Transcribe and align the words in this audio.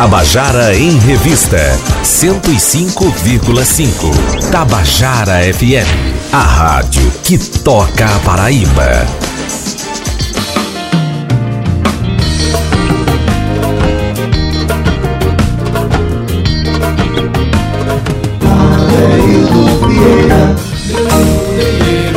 Tabajara 0.00 0.76
em 0.76 0.96
Revista 0.96 1.58
105,5. 2.04 4.48
Tabajara 4.48 5.40
FM, 5.52 6.32
a 6.32 6.40
rádio 6.40 7.10
que 7.24 7.36
toca 7.64 8.06
a 8.06 8.18
Paraíba. 8.20 9.04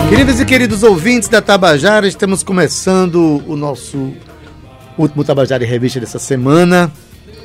Queridas 0.08 0.40
e 0.40 0.46
queridos 0.46 0.84
ouvintes 0.84 1.28
da 1.28 1.42
Tabajara, 1.42 2.08
estamos 2.08 2.44
começando 2.44 3.42
o 3.48 3.56
nosso 3.56 4.14
último 5.00 5.24
Tabajara 5.24 5.64
em 5.64 5.68
Revista 5.68 6.00
dessa 6.00 6.20
semana. 6.20 6.92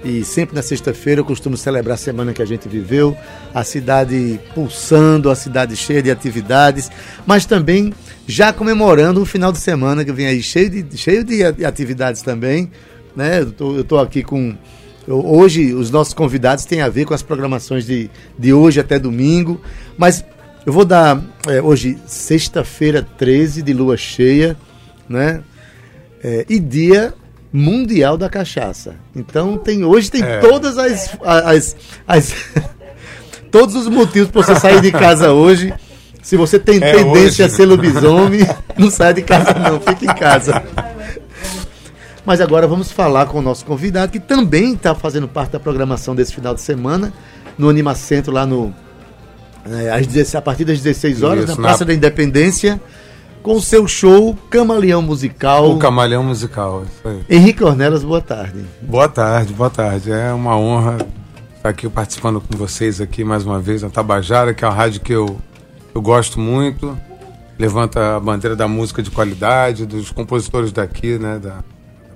E 0.04 0.24
sempre 0.24 0.54
na 0.54 0.62
sexta-feira 0.62 1.20
eu 1.20 1.24
costumo 1.24 1.56
celebrar 1.56 1.94
a 1.94 1.98
semana 1.98 2.32
que 2.32 2.42
a 2.42 2.46
gente 2.46 2.68
viveu, 2.68 3.16
a 3.52 3.64
cidade 3.64 4.38
pulsando, 4.54 5.30
a 5.30 5.34
cidade 5.34 5.74
cheia 5.74 6.02
de 6.02 6.10
atividades, 6.10 6.90
mas 7.26 7.44
também 7.44 7.92
já 8.26 8.52
comemorando 8.52 9.20
o 9.20 9.26
final 9.26 9.50
de 9.50 9.58
semana 9.58 10.04
que 10.04 10.12
vem 10.12 10.26
aí 10.26 10.42
cheio 10.42 10.70
de, 10.70 10.96
cheio 10.96 11.24
de 11.24 11.64
atividades 11.64 12.22
também. 12.22 12.70
Né? 13.14 13.40
Eu 13.40 13.80
estou 13.80 13.98
aqui 13.98 14.22
com. 14.22 14.54
hoje 15.08 15.74
os 15.74 15.90
nossos 15.90 16.14
convidados 16.14 16.64
têm 16.64 16.82
a 16.82 16.88
ver 16.88 17.04
com 17.04 17.14
as 17.14 17.22
programações 17.22 17.86
de, 17.86 18.10
de 18.38 18.52
hoje 18.52 18.78
até 18.78 18.98
domingo, 18.98 19.60
mas 19.96 20.24
eu 20.66 20.72
vou 20.72 20.84
dar 20.84 21.22
é, 21.46 21.62
hoje, 21.62 21.96
sexta-feira 22.06 23.06
13 23.16 23.62
de 23.62 23.72
lua 23.72 23.96
cheia, 23.96 24.56
né? 25.08 25.42
É, 26.22 26.44
e 26.48 26.58
dia 26.58 27.14
mundial 27.56 28.16
da 28.18 28.28
cachaça. 28.28 28.96
Então 29.14 29.56
tem 29.56 29.84
hoje 29.84 30.10
tem 30.10 30.22
É. 30.22 30.38
todas 30.40 30.76
as, 30.76 31.16
as, 31.24 31.76
as 32.06 32.34
todos 33.50 33.74
os 33.74 33.88
motivos 33.88 34.30
para 34.30 34.42
você 34.42 34.60
sair 34.60 34.80
de 34.80 34.92
casa 34.92 35.32
hoje. 35.32 35.72
Se 36.22 36.36
você 36.36 36.58
tem 36.58 36.82
É 36.82 36.92
tendência 36.92 37.12
hoje. 37.20 37.42
a 37.44 37.48
ser 37.48 37.64
lobisomem, 37.66 38.40
não 38.76 38.90
sai 38.90 39.14
de 39.14 39.22
casa 39.22 39.54
não, 39.54 39.80
fica 39.80 40.04
em 40.04 40.14
casa. 40.14 40.62
Mas 42.24 42.40
agora 42.40 42.66
vamos 42.66 42.90
falar 42.90 43.26
com 43.26 43.38
o 43.38 43.42
nosso 43.42 43.64
convidado, 43.64 44.10
que 44.10 44.18
também 44.18 44.74
está 44.74 44.94
fazendo 44.94 45.28
parte 45.28 45.52
da 45.52 45.60
programação 45.60 46.14
desse 46.14 46.34
final 46.34 46.52
de 46.54 46.60
semana, 46.60 47.12
no 47.56 47.68
Animacentro, 47.68 48.32
lá 48.32 48.44
no. 48.44 48.74
é, 49.70 49.90
às 49.90 50.06
16 50.06 50.34
a 50.34 50.42
partir 50.42 50.64
das 50.64 50.80
16 50.80 51.22
horas, 51.22 51.44
Isso, 51.44 51.52
na 51.52 51.62
na- 51.62 51.68
Praça 51.68 51.84
da 51.84 51.94
Independência, 51.94 52.80
com 53.46 53.54
o 53.54 53.62
seu 53.62 53.86
show 53.86 54.36
Camaleão 54.50 55.00
Musical. 55.00 55.70
O 55.70 55.78
Camalhão 55.78 56.24
Musical. 56.24 56.82
Isso 56.82 57.06
aí. 57.06 57.24
Henrique 57.30 57.62
Ornelas, 57.62 58.02
boa 58.02 58.20
tarde. 58.20 58.64
Boa 58.82 59.08
tarde, 59.08 59.52
boa 59.52 59.70
tarde. 59.70 60.10
É 60.10 60.32
uma 60.32 60.58
honra 60.58 60.98
estar 61.54 61.68
aqui 61.68 61.88
participando 61.88 62.40
com 62.40 62.58
vocês 62.58 63.00
aqui 63.00 63.22
mais 63.22 63.46
uma 63.46 63.60
vez 63.60 63.82
na 63.82 63.88
Tabajara, 63.88 64.52
que 64.52 64.64
é 64.64 64.68
uma 64.68 64.74
rádio 64.74 65.00
que 65.00 65.12
eu, 65.12 65.38
eu 65.94 66.02
gosto 66.02 66.40
muito. 66.40 66.98
Levanta 67.56 68.16
a 68.16 68.20
bandeira 68.20 68.56
da 68.56 68.66
música 68.66 69.00
de 69.00 69.12
qualidade, 69.12 69.86
dos 69.86 70.10
compositores 70.10 70.72
daqui, 70.72 71.16
né? 71.16 71.38
Da 71.38 71.62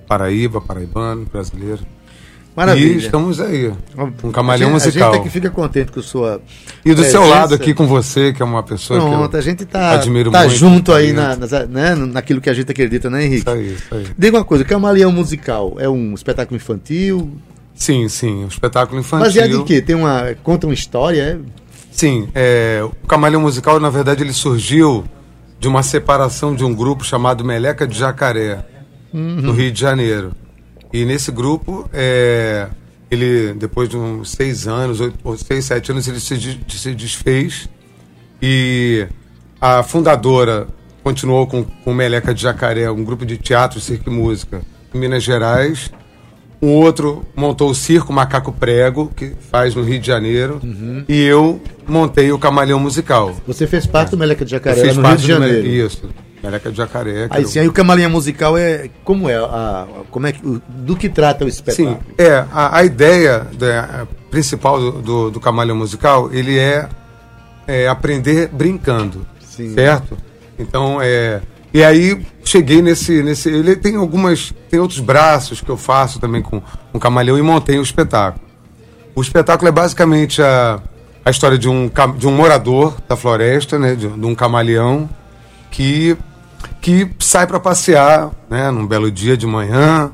Paraíba, 0.05 0.59
paraibano, 0.59 1.25
brasileiro. 1.31 1.79
Maravilha. 2.55 2.93
E 2.93 2.97
estamos 2.97 3.39
aí, 3.39 3.71
um 4.23 4.31
camalhão 4.31 4.69
a 4.69 4.73
gente, 4.73 4.85
musical. 4.85 5.09
A 5.09 5.13
gente 5.13 5.21
aqui 5.21 5.29
fica 5.29 5.49
contente 5.49 5.91
com 5.91 6.01
sua. 6.01 6.41
E 6.83 6.93
do 6.93 7.01
seu 7.03 7.21
presença. 7.21 7.39
lado 7.39 7.53
aqui 7.55 7.73
com 7.73 7.87
você, 7.87 8.33
que 8.33 8.41
é 8.41 8.45
uma 8.45 8.61
pessoa 8.61 8.99
Pronto, 8.99 9.29
que 9.29 9.35
eu 9.35 9.39
a 9.39 9.43
gente 9.43 9.65
tá, 9.65 9.91
admiro 9.91 10.31
tá 10.31 10.41
muito. 10.41 10.55
junto 10.55 10.91
aí 10.91 11.13
talento. 11.13 11.49
na, 11.49 11.65
né, 11.65 11.95
naquilo 11.95 12.41
que 12.41 12.49
a 12.49 12.53
gente 12.53 12.69
acredita, 12.69 13.09
né, 13.09 13.23
Henrique? 13.23 13.41
Isso 13.41 13.49
aí, 13.49 13.73
isso 13.73 13.95
aí. 13.95 14.07
Diga 14.17 14.37
uma 14.37 14.43
coisa, 14.43 14.65
Camaleão 14.65 15.11
Musical 15.13 15.75
é 15.79 15.87
um 15.87 16.13
espetáculo 16.13 16.57
infantil? 16.57 17.31
Sim, 17.73 18.09
sim, 18.09 18.43
um 18.43 18.47
espetáculo 18.47 18.99
infantil. 18.99 19.27
Baseado 19.27 19.55
em 19.55 19.63
quê? 19.63 19.81
Tem 19.81 19.95
uma. 19.95 20.35
Conta 20.43 20.67
uma 20.67 20.73
história, 20.73 21.21
é? 21.21 21.37
Sim, 21.89 22.27
é, 22.35 22.81
o 22.83 23.07
Camaleão 23.07 23.41
Musical, 23.41 23.79
na 23.79 23.89
verdade, 23.89 24.23
ele 24.23 24.33
surgiu 24.33 25.05
de 25.57 25.67
uma 25.67 25.83
separação 25.83 26.53
de 26.53 26.65
um 26.65 26.73
grupo 26.73 27.05
chamado 27.05 27.45
Meleca 27.45 27.87
de 27.87 27.97
Jacaré, 27.97 28.65
no 29.13 29.53
Rio 29.53 29.71
de 29.71 29.79
Janeiro. 29.79 30.31
E 30.93 31.05
nesse 31.05 31.31
grupo, 31.31 31.89
é, 31.93 32.67
ele, 33.09 33.53
depois 33.53 33.87
de 33.89 33.97
uns 33.97 34.31
seis 34.31 34.67
anos, 34.67 34.99
ou 35.23 35.37
seis, 35.37 35.65
sete 35.65 35.91
anos, 35.91 36.07
ele 36.07 36.19
se, 36.19 36.37
de- 36.37 36.59
se 36.69 36.93
desfez. 36.93 37.69
E 38.41 39.07
a 39.59 39.83
fundadora 39.83 40.67
continuou 41.03 41.47
com, 41.47 41.63
com 41.63 41.91
o 41.91 41.95
Meleca 41.95 42.33
de 42.33 42.41
Jacaré, 42.41 42.89
um 42.91 43.03
grupo 43.03 43.25
de 43.25 43.37
teatro, 43.37 43.79
circo 43.79 44.09
e 44.09 44.13
música, 44.13 44.61
em 44.93 44.99
Minas 44.99 45.23
Gerais. 45.23 45.89
Um 46.61 46.69
outro 46.75 47.25
montou 47.35 47.71
o 47.71 47.75
Circo 47.75 48.13
Macaco 48.13 48.51
Prego, 48.51 49.11
que 49.15 49.33
faz 49.49 49.73
no 49.73 49.81
Rio 49.81 49.99
de 49.99 50.05
Janeiro. 50.05 50.59
Uhum. 50.63 51.03
E 51.09 51.23
eu 51.23 51.59
montei 51.87 52.31
o 52.31 52.37
Camaleão 52.37 52.79
Musical. 52.79 53.35
Você 53.47 53.65
fez 53.65 53.87
parte 53.87 54.11
do 54.11 54.17
Meleca 54.17 54.45
de 54.45 54.53
Eu 54.53 54.59
Jacaré, 54.59 54.79
lá 54.79 54.87
fiz 54.87 54.95
no 54.95 55.01
Rio 55.01 55.09
parte 55.09 55.21
de 55.21 55.27
do 55.27 55.33
Janeiro. 55.39 55.63
Mele- 55.63 55.83
Isso. 55.85 56.09
Meleca 56.43 56.71
de 56.71 56.77
Jacaré. 56.77 57.27
Aí 57.29 57.43
o- 57.43 57.47
sim, 57.47 57.59
aí 57.59 57.67
o 57.67 57.73
Camaleão 57.73 58.09
Musical 58.09 58.57
é. 58.57 58.89
Como 59.03 59.29
é? 59.29 59.35
A, 59.37 59.85
como 60.09 60.25
é 60.27 60.33
o- 60.43 60.59
do 60.67 60.95
que 60.95 61.07
trata 61.09 61.45
o 61.45 61.51
Sim, 61.51 61.55
espetáculo? 61.69 61.99
é, 62.17 62.45
a, 62.51 62.77
a 62.77 62.83
ideia 62.83 63.45
da- 63.57 64.01
a 64.03 64.07
principal 64.31 64.79
do, 64.79 64.91
do, 65.01 65.31
do 65.31 65.39
Camaleão 65.39 65.75
Musical, 65.77 66.29
ele 66.33 66.57
é, 66.57 66.87
é 67.67 67.87
aprender 67.87 68.47
brincando, 68.51 69.25
Sim. 69.41 69.73
certo? 69.73 70.17
Então, 70.57 70.99
é... 71.01 71.41
E 71.73 71.83
aí, 71.83 72.25
cheguei 72.43 72.81
nesse, 72.81 73.23
nesse... 73.23 73.49
Ele 73.49 73.75
tem 73.77 73.95
algumas... 73.95 74.53
Tem 74.69 74.79
outros 74.79 74.99
braços 74.99 75.61
que 75.61 75.69
eu 75.69 75.77
faço 75.77 76.19
também 76.19 76.41
com 76.41 76.61
o 76.91 76.99
Camaleão 76.99 77.37
e 77.37 77.41
montei 77.41 77.77
o 77.79 77.81
espetáculo. 77.81 78.43
O 79.15 79.21
espetáculo 79.21 79.69
é 79.69 79.71
basicamente 79.71 80.41
a, 80.41 80.79
a 81.23 81.29
história 81.29 81.57
de 81.57 81.69
um, 81.69 81.89
de 82.17 82.27
um 82.27 82.31
morador 82.31 82.95
da 83.07 83.15
floresta, 83.15 83.77
né? 83.79 83.95
De, 83.95 84.07
de 84.07 84.25
um 84.25 84.33
camaleão 84.35 85.09
que, 85.69 86.17
que 86.81 87.09
sai 87.19 87.47
para 87.47 87.59
passear, 87.59 88.31
né? 88.49 88.71
Num 88.71 88.85
belo 88.87 89.11
dia 89.11 89.35
de 89.37 89.45
manhã 89.45 90.11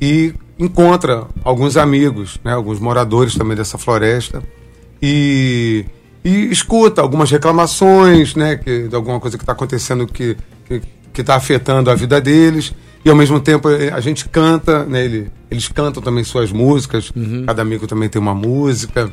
e 0.00 0.34
encontra 0.58 1.26
alguns 1.44 1.76
amigos, 1.76 2.38
né? 2.44 2.52
Alguns 2.52 2.78
moradores 2.80 3.34
também 3.34 3.56
dessa 3.56 3.78
floresta 3.78 4.42
e, 5.00 5.84
e 6.24 6.50
escuta 6.50 7.00
algumas 7.00 7.30
reclamações, 7.30 8.34
né? 8.34 8.56
Que, 8.56 8.88
de 8.88 8.94
alguma 8.94 9.20
coisa 9.20 9.36
que 9.36 9.42
está 9.42 9.52
acontecendo 9.52 10.06
que 10.06 10.36
que 11.18 11.22
está 11.22 11.34
afetando 11.34 11.90
a 11.90 11.96
vida 11.96 12.20
deles 12.20 12.72
e 13.04 13.10
ao 13.10 13.16
mesmo 13.16 13.40
tempo 13.40 13.68
eh, 13.70 13.90
a 13.92 13.98
gente 13.98 14.28
canta, 14.28 14.84
né? 14.84 15.04
Ele, 15.04 15.30
eles 15.50 15.66
cantam 15.66 16.00
também 16.00 16.22
suas 16.22 16.52
músicas. 16.52 17.10
Cada 17.44 17.60
amigo 17.62 17.88
também 17.88 18.08
tem 18.08 18.20
uma 18.20 18.34
música. 18.34 19.10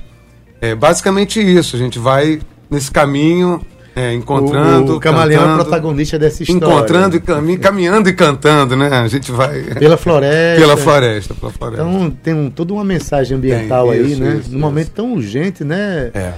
É 0.62 0.75
basicamente 0.75 1.40
isso. 1.40 1.75
A 1.75 1.79
gente 1.79 1.97
vai 1.97 2.40
nesse 2.69 2.91
caminho, 2.91 3.59
é, 3.95 4.13
encontrando, 4.13 4.94
o, 4.94 4.95
o 4.97 5.00
Camaleão 5.00 5.41
é 5.41 5.44
o 5.44 5.47
cantando, 5.47 5.63
protagonista 5.69 6.19
dessa 6.19 6.44
história. 6.44 6.66
encontrando 6.66 7.16
e 7.16 7.19
cami- 7.22 7.57
caminhando 7.57 8.09
e 8.09 8.13
cantando, 8.13 8.75
né? 8.75 8.89
A 8.89 9.07
gente 9.07 9.31
vai 9.31 9.61
Pela 9.79 9.95
floresta. 9.97 10.59
pela 10.61 10.78
floresta, 10.78 11.33
pela 11.33 11.51
floresta. 11.51 11.83
Então 11.88 12.09
tem 12.11 12.34
um, 12.34 12.50
toda 12.50 12.73
uma 12.73 12.84
mensagem 12.84 13.38
ambiental 13.38 13.89
Tem, 13.91 14.00
aí, 14.01 14.11
isso, 14.11 14.22
né? 14.22 14.38
isso, 14.41 14.51
Num 14.51 14.59
momento 14.59 14.89
tão 14.91 15.13
urgente, 15.13 15.63
né? 15.63 16.11
é. 16.13 16.34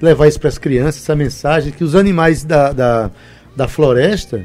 Levar 0.00 0.26
isso 0.26 0.40
para 0.40 0.48
as 0.48 0.58
crianças, 0.58 1.02
essa 1.02 1.14
mensagem, 1.14 1.70
que 1.70 1.84
os 1.84 1.94
animais 1.94 2.42
da, 2.42 2.72
da, 2.72 3.10
da 3.54 3.68
floresta 3.68 4.44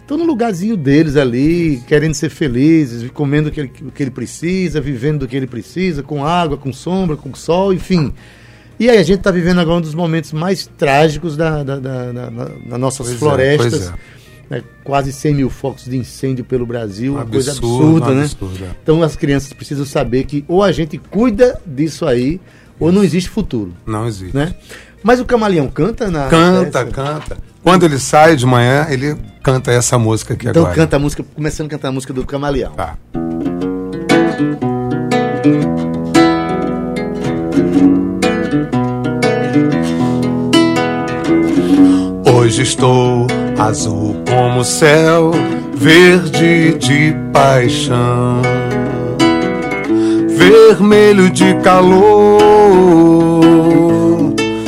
estão 0.00 0.16
no 0.18 0.24
lugarzinho 0.24 0.76
deles 0.76 1.16
ali, 1.16 1.80
querendo 1.86 2.14
ser 2.14 2.28
felizes, 2.28 3.08
comendo 3.12 3.48
o 3.48 3.52
que, 3.52 3.60
ele, 3.60 3.72
o 3.82 3.92
que 3.92 4.02
ele 4.02 4.10
precisa, 4.10 4.80
vivendo 4.80 5.20
do 5.20 5.28
que 5.28 5.36
ele 5.36 5.46
precisa, 5.46 6.02
com 6.02 6.24
água, 6.26 6.56
com 6.56 6.72
sombra, 6.72 7.14
com 7.16 7.32
sol, 7.34 7.72
enfim. 7.72 8.12
E 8.78 8.90
aí 8.90 8.98
a 8.98 9.02
gente 9.02 9.18
está 9.18 9.30
vivendo 9.30 9.58
agora 9.60 9.78
um 9.78 9.80
dos 9.80 9.94
momentos 9.94 10.32
mais 10.32 10.66
trágicos 10.76 11.36
da, 11.36 11.62
da, 11.62 11.78
da, 11.78 12.12
da- 12.12 12.30
nas 12.66 12.78
nossas 12.78 13.06
Pois 13.06 13.16
é, 13.16 13.18
florestas. 13.18 13.70
pois 13.70 13.92
né? 14.50 14.62
Quase 14.84 15.12
100 15.12 15.34
mil 15.34 15.50
focos 15.50 15.84
de 15.86 15.96
incêndio 15.96 16.44
pelo 16.44 16.64
Brasil, 16.66 17.14
uma 17.14 17.26
coisa 17.26 17.50
absurda, 17.52 18.10
né? 18.14 18.24
é. 18.62 18.70
Então 18.82 19.02
as 19.02 19.16
crianças 19.16 19.52
precisam 19.52 19.84
saber 19.84 20.24
que 20.24 20.44
ou 20.46 20.62
a 20.62 20.70
gente 20.70 20.98
cuida 20.98 21.58
disso 21.66 22.06
aí, 22.06 22.40
ou 22.78 22.92
não 22.92 23.02
existe 23.02 23.28
futuro, 23.30 23.72
Não 23.86 24.06
existe. 24.06 24.36
né? 24.36 24.54
Mas 25.02 25.20
o 25.20 25.24
camaleão 25.24 25.68
canta 25.68 26.10
na 26.10 26.28
Canta, 26.28 26.84
peça? 26.84 26.92
canta. 26.92 27.38
Quando 27.62 27.84
ele 27.84 27.98
sai 27.98 28.36
de 28.36 28.46
manhã, 28.46 28.86
ele 28.88 29.16
canta 29.42 29.72
essa 29.72 29.98
música 29.98 30.34
aqui 30.34 30.48
Então 30.48 30.62
agora. 30.62 30.76
canta 30.76 30.96
a 30.96 30.98
música, 30.98 31.24
começando 31.34 31.66
a 31.66 31.70
cantar 31.70 31.88
a 31.88 31.92
música 31.92 32.12
do 32.12 32.24
camaleão. 32.24 32.72
Tá. 32.72 32.96
Hoje 42.46 42.62
estou 42.62 43.26
azul 43.58 44.14
como 44.30 44.60
o 44.60 44.64
céu, 44.64 45.32
verde 45.74 46.78
de 46.78 47.12
paixão, 47.32 48.40
vermelho 50.28 51.28
de 51.28 51.54
calor, 51.54 52.60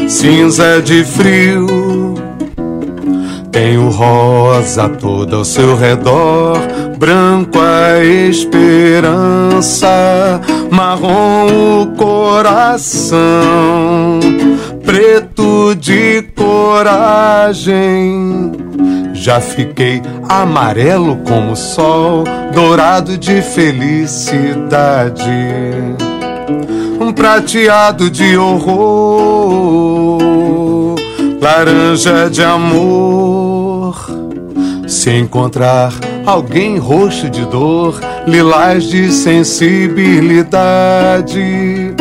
cinza 0.09 0.83
de 0.83 1.05
frio, 1.05 2.17
Tenho 3.53 3.91
rosa 3.91 4.89
toda 4.89 5.37
ao 5.37 5.45
seu 5.45 5.77
redor, 5.77 6.59
branco 6.99 7.61
a 7.61 8.05
esperança, 8.05 9.89
marrom 10.69 11.83
o 11.83 11.87
coração, 11.97 13.19
de 15.75 16.23
coragem. 16.37 18.53
Já 19.15 19.41
fiquei 19.41 20.03
amarelo 20.29 21.17
como 21.27 21.53
o 21.53 21.57
sol, 21.57 22.25
dourado 22.53 23.17
de 23.17 23.41
felicidade, 23.43 25.23
um 27.01 27.11
prateado 27.13 28.11
de 28.11 28.37
horror, 28.37 30.19
laranja 31.41 32.29
de 32.31 32.43
amor. 32.43 34.07
Se 34.87 35.11
encontrar 35.11 35.95
alguém 36.27 36.77
roxo 36.79 37.31
de 37.31 37.47
dor, 37.47 38.01
lilás 38.27 38.85
de 38.85 39.11
sensibilidade, 39.13 41.95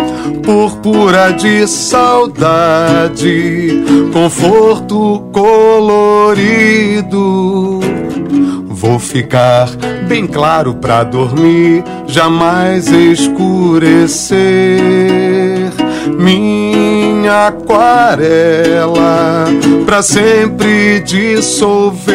púrpura 0.48 1.32
de 1.34 1.68
saudade, 1.68 3.84
conforto 4.14 5.28
colorido. 5.34 7.12
Vou 8.70 8.98
ficar 8.98 9.68
bem 10.08 10.26
claro 10.26 10.76
pra 10.76 11.04
dormir, 11.04 11.84
jamais 12.08 12.88
escurecer. 12.88 14.38
Minha 16.18 17.48
aquarela 17.48 19.48
pra 19.86 20.02
sempre 20.02 21.02
dissolver 21.02 22.08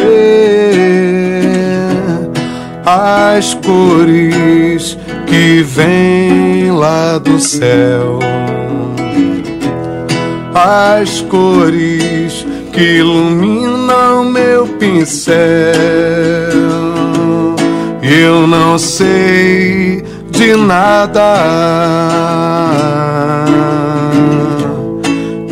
as 2.85 3.53
cores 3.55 4.97
que 5.25 5.63
vêm 5.63 6.71
lá 6.71 7.17
do 7.17 7.39
céu. 7.39 8.19
As 10.53 11.21
cores 11.21 12.45
que 12.71 12.97
iluminam 12.97 14.25
meu 14.25 14.67
pincel. 14.67 15.33
Eu 18.01 18.45
não 18.47 18.77
sei 18.77 20.03
de 20.29 20.55
nada. 20.55 21.21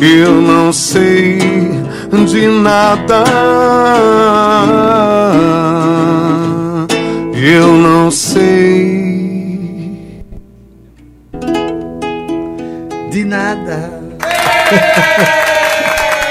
Eu 0.00 0.32
não 0.32 0.72
sei 0.72 1.38
de 2.26 2.48
nada. 2.48 3.24
Eu 7.44 7.72
não 7.72 8.08
sei 8.08 8.40
de 13.10 13.24
nada. 13.24 13.90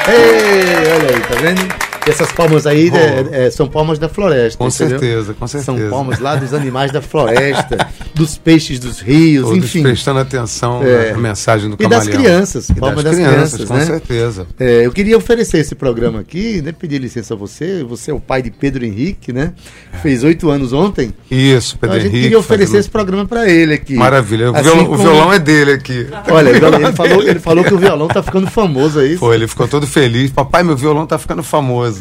Ei, 0.08 0.78
olha 0.94 1.10
aí, 1.14 1.20
tá 1.20 1.36
vendo? 1.42 1.81
Essas 2.08 2.32
palmas 2.32 2.66
aí 2.66 2.90
é, 2.90 3.46
é, 3.46 3.52
são 3.52 3.68
palmas 3.68 4.00
da 4.00 4.10
floresta. 4.10 4.58
Com 4.58 4.68
entendeu? 4.68 5.00
certeza, 5.00 5.34
com 5.36 5.48
certeza. 5.48 5.66
São 5.80 5.90
palmas 5.90 6.20
lá 6.20 6.36
dos 6.36 6.54
animais 6.54 6.92
da 6.92 7.00
floresta, 7.02 7.88
dos 8.16 8.38
peixes 8.38 8.80
dos 8.80 9.00
rios, 9.00 9.46
Todos 9.46 9.58
enfim. 9.66 9.84
prestando 9.84 10.20
atenção 10.20 10.82
É. 10.84 11.12
na 11.12 11.18
mensagem 11.20 11.70
do 11.70 11.76
E 11.80 11.88
das 11.88 12.06
camaleão. 12.08 12.24
crianças, 12.24 12.70
E 12.70 12.74
palmas 12.74 13.04
das 13.04 13.16
das 13.18 13.28
crianças, 13.28 13.54
crianças, 13.54 13.68
com 13.68 13.74
né? 13.76 13.86
certeza. 13.86 14.48
É, 14.60 14.86
eu 14.86 14.92
queria 14.92 15.16
oferecer 15.18 15.60
esse 15.60 15.76
programa 15.76 16.20
aqui, 16.22 16.62
né? 16.62 16.72
Pedir 16.72 16.98
licença 17.00 17.34
a 17.34 17.38
você. 17.38 17.84
Você 17.84 18.10
é 18.10 18.14
o 18.14 18.20
pai 18.20 18.42
de 18.42 18.50
Pedro 18.50 18.84
Henrique, 18.84 19.32
né? 19.32 19.54
Fez 20.02 20.24
oito 20.24 20.50
anos 20.50 20.74
ontem. 20.74 21.14
Isso, 21.30 21.76
Então 21.78 21.82
Pedro 21.82 21.96
a 21.98 22.00
gente 22.00 22.08
Henrique. 22.10 22.24
queria 22.24 22.40
oferecer 22.40 22.66
fazendo- 22.68 22.80
esse 22.80 22.90
programa 22.90 23.26
para 23.28 23.48
ele 23.50 23.74
aqui. 23.76 23.94
Maravilha. 23.94 24.52
O, 24.52 24.56
Assim 24.56 24.64
violão, 24.64 24.84
o 24.84 24.88
como- 24.88 24.98
violão 25.04 25.34
é 25.34 25.38
dele 25.40 25.74
aqui. 25.74 26.08
Olha, 26.30 26.50
ele 26.52 26.66
ele 26.66 26.94
falou, 26.94 27.22
ele 27.28 27.40
falou 27.40 27.64
que 27.64 27.74
o 27.74 27.78
violão 27.78 28.08
tá 28.08 28.24
ficando 28.24 28.48
famoso 28.50 29.00
aí. 29.00 29.18
Pô, 29.18 29.32
ele 29.34 29.48
ficou 29.48 29.68
todo 29.68 29.86
feliz. 29.86 30.32
Papai, 30.32 30.64
meu 30.64 30.76
violão 30.76 31.06
tá 31.06 31.20
ficando 31.20 31.44
famoso. 31.44 31.92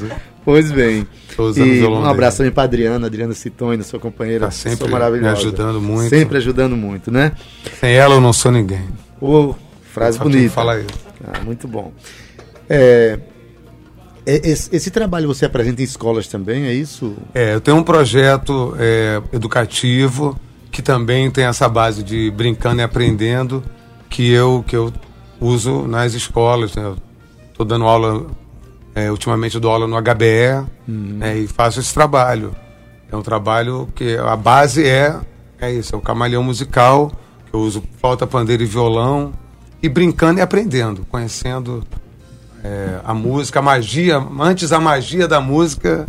Pois 0.45 0.71
bem. 0.73 1.07
E 1.57 1.85
um 1.85 2.05
abraço 2.05 2.39
também 2.39 2.53
para 2.53 2.65
Adriana, 2.65 3.07
Adriana 3.07 3.35
Citone, 3.35 3.83
sua 3.85 4.01
companheira. 4.01 4.47
Tá 4.47 4.51
sempre 4.51 4.89
me 4.89 5.29
ajudando 5.29 5.81
muito. 5.81 6.09
Sempre 6.09 6.39
ajudando 6.39 6.77
muito, 6.77 7.11
né? 7.11 7.33
Sem 7.79 7.93
ela 7.93 8.15
eu 8.15 8.21
não 8.21 8.33
sou 8.33 8.51
ninguém. 8.51 8.89
Ô, 9.21 9.55
frase 9.83 10.19
Só 10.19 10.25
bonita. 10.25 10.51
falar 10.51 10.81
isso. 10.81 10.89
Ah, 11.25 11.41
muito 11.45 11.69
bom. 11.69 11.93
É, 12.69 13.19
é- 14.25 14.49
esse, 14.49 14.75
esse 14.75 14.91
trabalho 14.91 15.29
você 15.29 15.45
apresenta 15.45 15.83
em 15.83 15.85
escolas 15.85 16.27
também, 16.27 16.65
é 16.67 16.73
isso? 16.73 17.17
É, 17.35 17.55
eu 17.55 17.61
tenho 17.61 17.77
um 17.77 17.83
projeto 17.83 18.75
é, 18.79 19.21
educativo 19.33 20.39
que 20.71 20.81
também 20.81 21.31
tem 21.31 21.45
essa 21.45 21.69
base 21.69 22.03
de 22.03 22.31
brincando 22.31 22.81
e 22.81 22.85
aprendendo 22.85 23.63
que 24.09 24.31
eu, 24.31 24.65
que 24.67 24.77
eu 24.77 24.93
uso 25.41 25.87
nas 25.87 26.15
escolas. 26.15 26.75
Né? 26.75 26.95
Estou 27.51 27.67
dando 27.67 27.85
aula, 27.85 28.27
é, 28.95 29.11
ultimamente 29.11 29.55
eu 29.55 29.61
dou 29.61 29.71
aula 29.71 29.87
no 29.87 29.97
HBE 30.01 30.67
né, 30.89 31.39
e 31.39 31.47
faço 31.47 31.81
esse 31.81 31.93
trabalho. 31.95 32.55
É 33.11 33.17
um 33.17 33.23
trabalho 33.23 33.89
que 33.95 34.17
a 34.17 34.37
base 34.37 34.87
é, 34.87 35.17
é 35.61 35.73
isso, 35.73 35.95
é 35.95 35.99
o 35.99 36.01
camaleão 36.01 36.43
musical, 36.43 37.11
que 37.49 37.55
eu 37.55 37.61
uso 37.61 37.83
flauta, 38.01 38.27
pandeiro 38.27 38.63
e 38.63 38.67
violão, 38.67 39.33
e 39.83 39.89
brincando 39.89 40.39
e 40.39 40.43
aprendendo, 40.43 41.05
conhecendo 41.11 41.85
é, 42.63 43.01
a 43.05 43.15
música, 43.15 43.59
a 43.59 43.63
magia, 43.63 44.19
antes 44.41 44.71
a 44.73 44.79
magia 44.81 45.27
da 45.27 45.41
música 45.41 46.07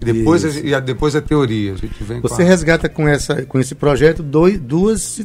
e 0.00 0.04
depois, 0.04 0.44
a, 0.44 0.60
e 0.60 0.74
a- 0.74 0.80
depois 0.80 1.16
a 1.16 1.20
teoria. 1.20 1.72
A 1.72 1.76
gente 1.76 2.02
vem 2.04 2.20
Você 2.20 2.36
com 2.36 2.42
a- 2.42 2.44
resgata 2.46 2.88
com, 2.88 3.08
essa, 3.08 3.42
com 3.46 3.58
esse 3.58 3.74
projeto 3.74 4.22
dois, 4.22 4.58
duas 4.58 5.20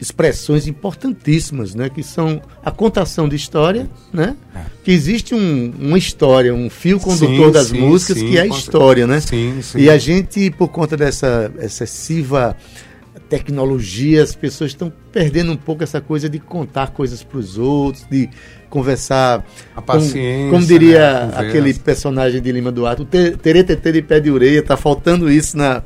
expressões 0.00 0.66
importantíssimas, 0.66 1.74
né? 1.74 1.88
Que 1.88 2.02
são 2.02 2.40
a 2.64 2.70
contação 2.70 3.28
de 3.28 3.36
história, 3.36 3.88
né? 4.12 4.36
Que 4.82 4.90
existe 4.90 5.34
um- 5.34 5.72
uma 5.78 5.96
história, 5.98 6.54
um 6.54 6.68
fio 6.68 6.98
condutor 7.00 7.46
Sim, 7.46 7.52
das 7.52 7.66
sim, 7.68 7.78
músicas 7.80 8.18
sim, 8.18 8.28
que 8.30 8.36
é 8.38 8.42
a 8.42 8.48
com 8.48 8.56
história, 8.56 9.06
né? 9.06 9.20
Sim, 9.20 9.60
sim. 9.62 9.78
E 9.78 9.88
a 9.90 9.96
gente, 9.96 10.50
por 10.50 10.68
conta 10.68 10.96
dessa 10.96 11.50
excessiva 11.60 12.56
tecnologia, 13.28 14.22
as 14.22 14.34
pessoas 14.34 14.72
estão 14.72 14.92
perdendo 15.12 15.52
um 15.52 15.56
pouco 15.56 15.82
essa 15.82 16.00
coisa 16.00 16.28
de 16.28 16.38
contar 16.38 16.90
coisas 16.90 17.22
para 17.22 17.38
os 17.38 17.56
outros, 17.58 18.04
de 18.10 18.28
conversar. 18.68 19.44
A 19.74 19.80
com- 19.80 19.86
paciência, 19.86 20.50
como 20.50 20.66
diria 20.66 21.26
né, 21.26 21.32
aquele 21.36 21.72
personagem 21.74 22.40
de 22.42 22.52
Lima 22.52 22.70
Duarte, 22.72 23.02
o 23.02 23.04
te- 23.04 23.32
teretetê 23.36 23.92
de 23.92 24.02
pé 24.02 24.20
de 24.20 24.30
orelha, 24.30 24.62
tá 24.62 24.76
faltando 24.76 25.30
isso 25.30 25.56
na, 25.56 25.82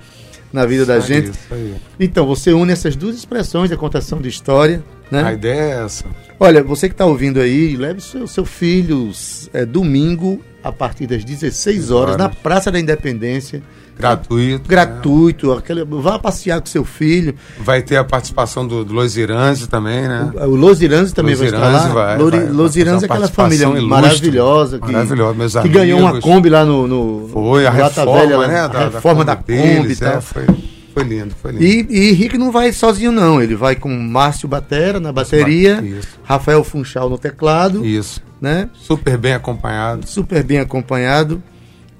na 0.52 0.64
vida 0.66 0.84
da 0.86 0.98
Isso 0.98 1.06
gente. 1.06 1.30
Isso 1.30 1.38
aí. 1.50 1.74
Então, 2.00 2.26
você 2.26 2.52
une 2.52 2.72
essas 2.72 2.96
duas 2.96 3.16
expressões 3.16 3.70
da 3.70 3.76
contação 3.76 4.20
de 4.20 4.28
história, 4.28 4.82
A 5.10 5.14
né? 5.22 5.32
ideia 5.34 5.60
é 5.60 5.84
essa. 5.84 6.04
Olha, 6.40 6.62
você 6.62 6.88
que 6.88 6.94
está 6.94 7.06
ouvindo 7.06 7.40
aí, 7.40 7.76
leve 7.76 8.00
seu, 8.00 8.26
seu 8.26 8.44
filho 8.44 9.10
é, 9.52 9.64
domingo, 9.64 10.40
a 10.62 10.72
partir 10.72 11.06
das 11.06 11.24
16 11.24 11.90
horas, 11.90 12.14
horas. 12.14 12.16
na 12.16 12.28
Praça 12.28 12.70
da 12.70 12.78
Independência. 12.78 13.62
Gratuito. 13.98 14.58
né? 14.62 14.64
Gratuito, 14.68 15.52
aquele, 15.52 15.84
vá 15.84 16.18
passear 16.18 16.60
com 16.60 16.66
seu 16.66 16.84
filho. 16.84 17.34
Vai 17.60 17.82
ter 17.82 17.96
a 17.96 18.04
participação 18.04 18.66
do, 18.66 18.84
do 18.84 19.04
Iranzi 19.04 19.68
também, 19.68 20.02
né? 20.08 20.30
O 20.36 20.54
Los 20.54 20.80
Iranzi 20.80 21.12
também 21.14 21.32
Los 21.34 21.40
vai 21.40 21.48
estar 21.48 21.68
lá. 21.68 21.88
vai, 21.88 22.18
Lori- 22.18 22.38
vai, 22.38 22.48
Los 22.48 22.76
Iranzi 22.76 23.04
é 23.04 23.08
aquela 23.10 23.28
família 23.28 23.64
ilustre. 23.64 23.86
maravilhosa 23.88 24.78
que, 24.78 24.92
Maravilhosa, 24.92 25.34
meus 25.34 25.54
que 25.56 25.68
ganhou 25.68 25.98
uma 26.00 26.10
amigos. 26.10 26.24
Kombi 26.24 26.48
lá 26.48 26.64
no, 26.64 26.86
no 26.86 27.28
Foi 27.32 27.66
a 27.66 27.70
reforma, 27.70 28.12
Velha, 28.20 28.46
né? 28.48 28.60
a 28.60 28.88
reforma 28.88 29.24
da, 29.24 29.34
Kombi 29.36 29.52
deles, 29.52 29.98
e 29.98 30.00
tal. 30.00 30.12
é, 30.14 30.20
foi, 30.20 30.46
foi 30.94 31.02
lindo, 31.04 31.34
foi 31.40 31.52
lindo. 31.52 31.64
E, 31.64 31.86
e 31.90 32.10
Henrique 32.10 32.38
não 32.38 32.50
vai 32.52 32.72
sozinho, 32.72 33.10
não. 33.12 33.42
Ele 33.42 33.56
vai 33.56 33.74
com 33.76 33.88
Márcio 33.88 34.48
Batera 34.48 34.98
na 35.00 35.12
bateria, 35.12 35.80
Isso. 35.82 36.08
Rafael 36.22 36.62
Funchal 36.62 37.08
no 37.10 37.18
teclado, 37.18 37.84
Isso. 37.84 38.20
né? 38.40 38.68
Super 38.74 39.16
bem 39.18 39.32
acompanhado. 39.34 40.06
Super 40.06 40.42
bem 40.44 40.58
acompanhado, 40.58 41.42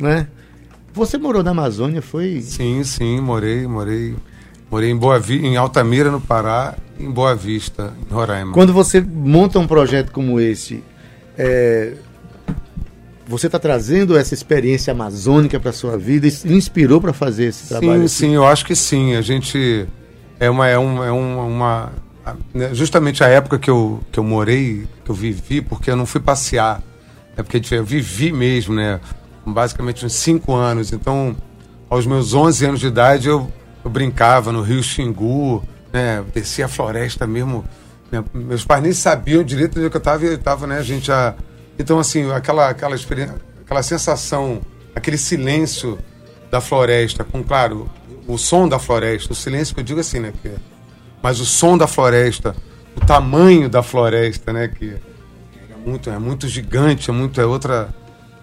né? 0.01 0.27
Você 0.93 1.17
morou 1.19 1.43
na 1.43 1.51
Amazônia, 1.53 2.03
foi? 2.03 2.41
Sim, 2.41 2.83
sim, 2.85 3.21
morei, 3.21 3.67
morei. 3.67 4.15
Morei 4.71 4.91
em 4.91 4.97
Boa 4.97 5.19
Vi 5.19 5.47
em 5.47 5.57
Altamira, 5.57 6.11
no 6.11 6.21
Pará, 6.21 6.77
em 7.01 7.11
Boa 7.11 7.35
Vista, 7.35 7.95
em 8.09 8.13
Roraima. 8.13 8.53
Quando 8.53 8.73
você 8.73 9.01
monta 9.01 9.59
um 9.59 9.67
projeto 9.67 10.13
como 10.13 10.39
esse, 10.39 10.85
é, 11.39 11.95
você 13.27 13.47
está 13.47 13.59
trazendo 13.59 14.17
essa 14.17 14.35
experiência 14.35 14.91
amazônica 14.91 15.59
para 15.59 15.73
sua 15.73 15.97
vida 15.97 16.27
e 16.27 16.53
inspirou 16.53 17.01
para 17.01 17.13
fazer 17.15 17.45
esse 17.47 17.67
trabalho? 17.69 18.07
Sim, 18.09 18.27
sim, 18.27 18.35
eu 18.35 18.47
acho 18.47 18.67
que 18.67 18.75
sim. 18.77 19.15
A 19.17 19.23
gente 19.23 19.87
é 20.39 20.51
uma 20.51 20.67
é 20.69 20.79
um, 20.79 21.03
é 21.03 21.11
um- 21.13 21.47
uma 21.49 21.93
a- 22.27 22.35
né, 22.53 22.75
justamente 22.75 23.25
a 23.25 23.29
época 23.29 23.59
que 23.59 23.71
eu 23.71 24.01
que 24.13 24.19
eu 24.19 24.25
morei, 24.25 24.87
que 25.03 25.11
eu 25.11 25.15
vivi, 25.15 25.63
porque 25.63 25.91
eu 25.91 25.97
não 25.97 26.05
fui 26.05 26.21
passear. 26.21 26.83
É 27.37 27.43
porque 27.43 27.63
eu 27.75 27.85
vivi 27.85 28.33
mesmo, 28.33 28.75
né? 28.75 29.01
Basicamente 29.53 30.05
uns 30.05 30.13
cinco 30.15 30.55
anos. 30.55 30.93
Então, 30.93 31.37
aos 31.89 32.07
meus 32.07 32.35
11 32.35 32.67
anos 32.67 32.81
de 32.81 32.87
idade, 32.87 33.29
eu, 33.29 33.51
eu 33.85 33.91
brincava 33.91 34.53
no 34.53 34.63
Rio 34.63 34.83
Xingu, 34.83 35.63
né? 35.93 36.25
Descia 36.35 36.67
a 36.67 36.69
floresta 36.69 37.27
mesmo. 37.27 37.65
Minha- 38.11 38.25
meus 38.33 38.65
pais 38.65 38.83
nem 38.83 38.93
sabiam 38.93 39.43
direito 39.43 39.79
onde 39.79 39.91
que 39.91 39.97
eu 39.97 39.99
estava 39.99 40.25
e 40.25 40.29
eu 40.29 40.35
estava, 40.35 40.67
né? 40.67 40.79
A 40.79 40.83
gente 40.83 41.07
já 41.07 41.35
então 41.79 41.99
assim 41.99 42.31
aquela 42.33 42.69
aquela 42.69 42.95
experiência, 42.97 43.37
aquela 43.65 43.83
sensação 43.83 44.61
aquele 44.97 45.17
silêncio 45.19 45.99
da 46.51 46.61
floresta, 46.61 47.23
com, 47.23 47.43
claro, 47.45 47.89
o 48.27 48.37
som 48.39 48.67
da 48.69 48.79
floresta, 48.79 49.33
o 49.33 49.37
silêncio 49.37 49.75
que 49.75 49.81
eu 49.81 49.85
digo 49.85 50.01
assim, 50.01 50.19
né? 50.19 50.33
Que, 50.43 50.51
mas 51.23 51.39
o 51.41 51.45
som 51.45 51.77
da 51.79 51.87
floresta, 51.87 52.57
o 52.97 53.01
tamanho 53.01 53.69
da 53.69 53.83
floresta, 53.83 54.53
né? 54.53 54.69
Que 54.69 54.95
é 55.71 55.77
muito, 55.89 56.11
é 56.11 56.19
muito 56.19 56.49
gigante, 56.49 57.11
é 57.11 57.13
muito, 57.13 57.41
é 57.41 57.45
outra. 57.47 57.95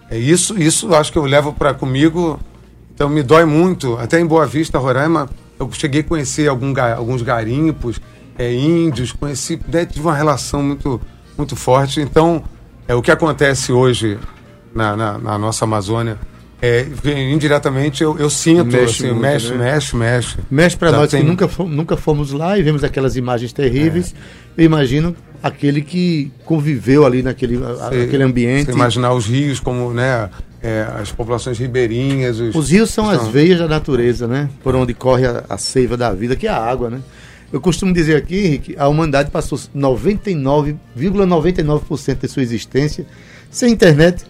É 0.10 0.18
isso, 0.18 0.60
isso 0.60 0.94
acho 0.94 1.12
que 1.12 1.18
eu 1.18 1.26
levo 1.26 1.54
para 1.54 1.74
comigo. 1.74 2.40
Então 2.94 3.10
me 3.10 3.24
dói 3.24 3.46
muito. 3.46 3.98
Até 3.98 4.20
em 4.20 4.26
Boa 4.26 4.46
Vista, 4.46 4.78
Roraima, 4.80 5.30
eu 5.60 5.70
cheguei 5.72 6.02
a 6.02 6.04
conhecer 6.04 6.48
algum, 6.48 6.74
alguns 6.96 7.22
garimpos, 7.22 8.00
é, 8.38 8.54
índios, 8.54 9.12
conheci, 9.12 9.60
né, 9.68 9.86
tive 9.86 10.06
uma 10.06 10.16
relação 10.16 10.62
muito, 10.62 11.02
muito 11.38 11.56
forte. 11.56 12.02
Então, 12.02 12.44
é 12.88 12.94
o 12.94 13.02
que 13.02 13.12
acontece 13.12 13.72
hoje 13.72 14.18
na, 14.74 14.96
na, 14.96 15.18
na 15.18 15.38
nossa 15.38 15.66
Amazônia. 15.66 16.18
É, 16.62 16.88
indiretamente 17.32 18.02
eu, 18.02 18.18
eu 18.18 18.30
sinto, 18.30 18.66
mexe, 18.66 19.04
assim, 19.04 19.08
muito, 19.08 19.22
mexe, 19.22 19.54
né? 19.54 19.74
mexe, 19.74 19.96
mexe. 19.96 20.38
Mexe 20.50 20.78
para 20.78 20.92
nós 20.92 21.12
tem... 21.12 21.22
que 21.22 21.28
nunca, 21.28 21.48
fomos, 21.48 21.76
nunca 21.76 21.98
fomos 21.98 22.32
lá 22.32 22.58
e 22.58 22.64
vemos 22.64 22.84
aquelas 22.84 23.16
imagens 23.16 23.52
terríveis. 23.52 24.16
É. 24.58 24.62
Eu 24.62 24.66
imagino 24.66 25.16
aquele 25.46 25.84
que 25.84 26.32
conviveu 26.44 27.06
ali 27.06 27.22
naquele 27.22 27.60
aquele 27.80 28.24
ambiente. 28.24 28.66
Você 28.66 28.72
imaginar 28.72 29.14
os 29.14 29.28
rios 29.28 29.60
como, 29.60 29.94
né, 29.94 30.28
é, 30.60 30.88
as 31.00 31.12
populações 31.12 31.60
ribeirinhas. 31.60 32.40
Os, 32.40 32.56
os 32.56 32.72
rios 32.72 32.90
são, 32.90 33.08
as 33.08 33.28
veias 33.28 33.60
da 33.60 33.68
natureza, 33.68 34.28
né? 34.28 34.50
Por 34.64 34.76
onde 34.76 34.96
corre 34.96 35.28
a, 35.28 35.44
a 35.48 35.56
seiva 35.56 35.96
da 35.96 36.12
vida, 36.12 36.36
que 36.36 36.48
é 36.48 36.50
a 36.50 36.58
água, 36.58 36.90
né? 36.90 37.00
Eu 37.54 37.62
costumo 37.62 37.94
dizer 37.94 38.16
aqui, 38.16 38.40
Henrique, 38.40 38.76
a 38.76 38.88
humanidade 38.88 39.30
passou 39.30 39.60
99,99% 39.76 40.80
,99 40.98 42.16
de 42.20 42.28
sua 42.28 42.42
existência 42.42 43.06
sem 43.52 43.72
internet, 43.72 44.26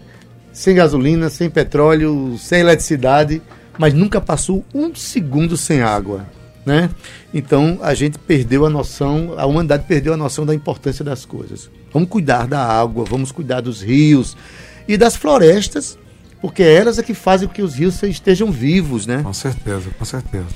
sem 0.52 0.74
gasolina, 0.74 1.30
sem 1.30 1.48
petróleo, 1.48 2.36
sem 2.38 2.60
eletricidade, 2.60 3.40
mas 3.78 3.94
nunca 3.94 4.20
passou 4.20 4.62
um 4.74 4.94
segundo 4.94 5.56
sem 5.56 5.80
água. 5.80 6.26
Né? 6.66 6.90
Então 7.32 7.78
a 7.80 7.94
gente 7.94 8.18
perdeu 8.18 8.66
a 8.66 8.70
noção, 8.70 9.34
a 9.38 9.46
humanidade 9.46 9.84
perdeu 9.86 10.12
a 10.12 10.16
noção 10.16 10.44
da 10.44 10.52
importância 10.52 11.04
das 11.04 11.24
coisas. 11.24 11.70
Vamos 11.92 12.08
cuidar 12.08 12.48
da 12.48 12.60
água, 12.60 13.04
vamos 13.08 13.30
cuidar 13.30 13.60
dos 13.60 13.80
rios 13.80 14.36
e 14.88 14.96
das 14.96 15.14
florestas, 15.14 15.96
porque 16.42 16.64
é 16.64 16.74
elas 16.74 16.98
é 16.98 17.04
que 17.04 17.14
fazem 17.14 17.46
com 17.46 17.54
que 17.54 17.62
os 17.62 17.76
rios 17.76 18.02
estejam 18.02 18.50
vivos, 18.50 19.06
né? 19.06 19.22
Com 19.22 19.32
certeza, 19.32 19.90
com 19.96 20.04
certeza. 20.04 20.46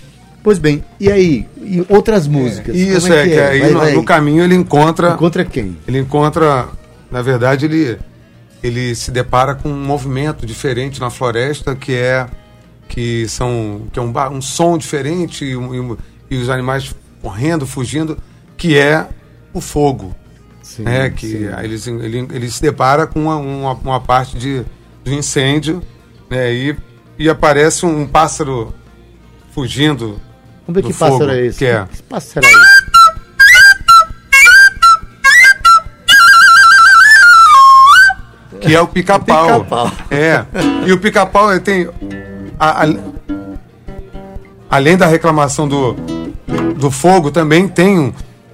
Pois 0.42 0.58
bem, 0.58 0.82
e 0.98 1.12
aí? 1.12 1.46
E 1.58 1.86
outras 1.88 2.26
músicas? 2.26 2.74
Isso, 2.74 3.12
é, 3.12 3.22
é, 3.22 3.28
que 3.28 3.34
é? 3.34 3.46
aí 3.46 3.60
vai, 3.60 3.70
no, 3.70 3.78
vai. 3.78 3.92
no, 3.92 4.04
caminho 4.04 4.42
ele 4.42 4.56
encontra. 4.56 5.12
Encontra 5.12 5.44
quem? 5.44 5.76
Ele 5.86 5.98
encontra, 5.98 6.68
na 7.10 7.22
verdade, 7.22 7.66
ele, 7.66 7.98
ele 8.62 8.94
se 8.96 9.12
depara 9.12 9.54
com 9.54 9.68
um 9.68 9.84
movimento 9.84 10.44
diferente 10.44 10.98
na 10.98 11.10
floresta 11.10 11.76
que 11.76 11.92
é 11.92 12.26
que 12.90 13.26
são 13.28 13.82
que 13.92 13.98
é 13.98 14.02
um, 14.02 14.12
um 14.32 14.42
som 14.42 14.76
diferente 14.76 15.44
e, 15.44 15.52
e, 15.52 15.96
e, 16.30 16.36
os 16.36 16.50
animais 16.50 16.94
correndo, 17.22 17.64
fugindo, 17.66 18.18
que 18.56 18.76
é 18.76 19.06
o 19.54 19.60
fogo. 19.60 20.14
Sim, 20.60 20.82
né? 20.82 21.08
que 21.08 21.26
sim. 21.78 21.98
Ele, 22.02 22.18
ele, 22.30 22.50
se 22.50 22.60
depara 22.60 23.06
com 23.06 23.20
uma, 23.20 23.36
uma, 23.36 23.72
uma 23.72 24.00
parte 24.00 24.36
de, 24.36 24.64
de 25.04 25.14
incêndio 25.14 25.82
né? 26.28 26.52
e, 26.52 26.76
e 27.18 27.28
aparece 27.28 27.86
um 27.86 28.06
pássaro 28.06 28.74
fugindo 29.52 30.20
Vamos 30.66 30.82
ver 30.82 30.86
que 30.88 30.92
fogo, 30.92 31.12
pássaro 31.12 31.32
é 31.32 31.46
esse. 31.46 31.58
Que, 31.58 31.66
é. 31.66 31.86
que 31.90 32.02
pássaro 32.02 32.46
é 32.46 32.50
esse? 32.50 32.90
Que 38.60 38.74
é 38.74 38.80
o 38.80 38.86
pica-pau. 38.86 39.64
Pica 39.64 40.14
é. 40.14 40.44
E 40.86 40.92
o 40.92 40.98
pica-pau 40.98 41.58
tem. 41.60 41.88
A, 42.60 42.84
a, 42.84 42.94
além 44.68 44.94
da 44.94 45.06
reclamação 45.06 45.66
do, 45.66 45.94
do 46.78 46.90
fogo, 46.90 47.30
também 47.30 47.66
tem 47.66 47.98
um, 47.98 48.12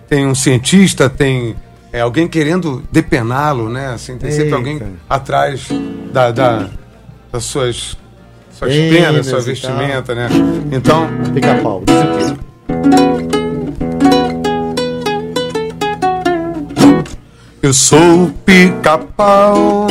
tem 0.08 0.25
um 0.25 0.34
cientista, 0.34 1.10
tem 1.10 1.56
é, 1.92 2.02
alguém 2.02 2.28
querendo 2.28 2.84
depená-lo, 2.92 3.68
né? 3.68 3.88
Assim, 3.88 4.16
tem 4.16 4.30
Eita. 4.30 4.42
sempre 4.42 4.54
alguém 4.54 4.80
atrás 5.10 5.66
da, 6.12 6.30
da, 6.30 6.68
das 7.32 7.42
suas 7.44 7.96
suas 8.52 8.72
penas, 8.72 9.26
sua 9.26 9.40
vestimenta, 9.40 10.14
né? 10.14 10.28
Então. 10.70 11.08
Pica-pau? 11.34 11.82
Eu 17.60 17.75
sou 17.75 18.32
pica-pau 18.44 19.88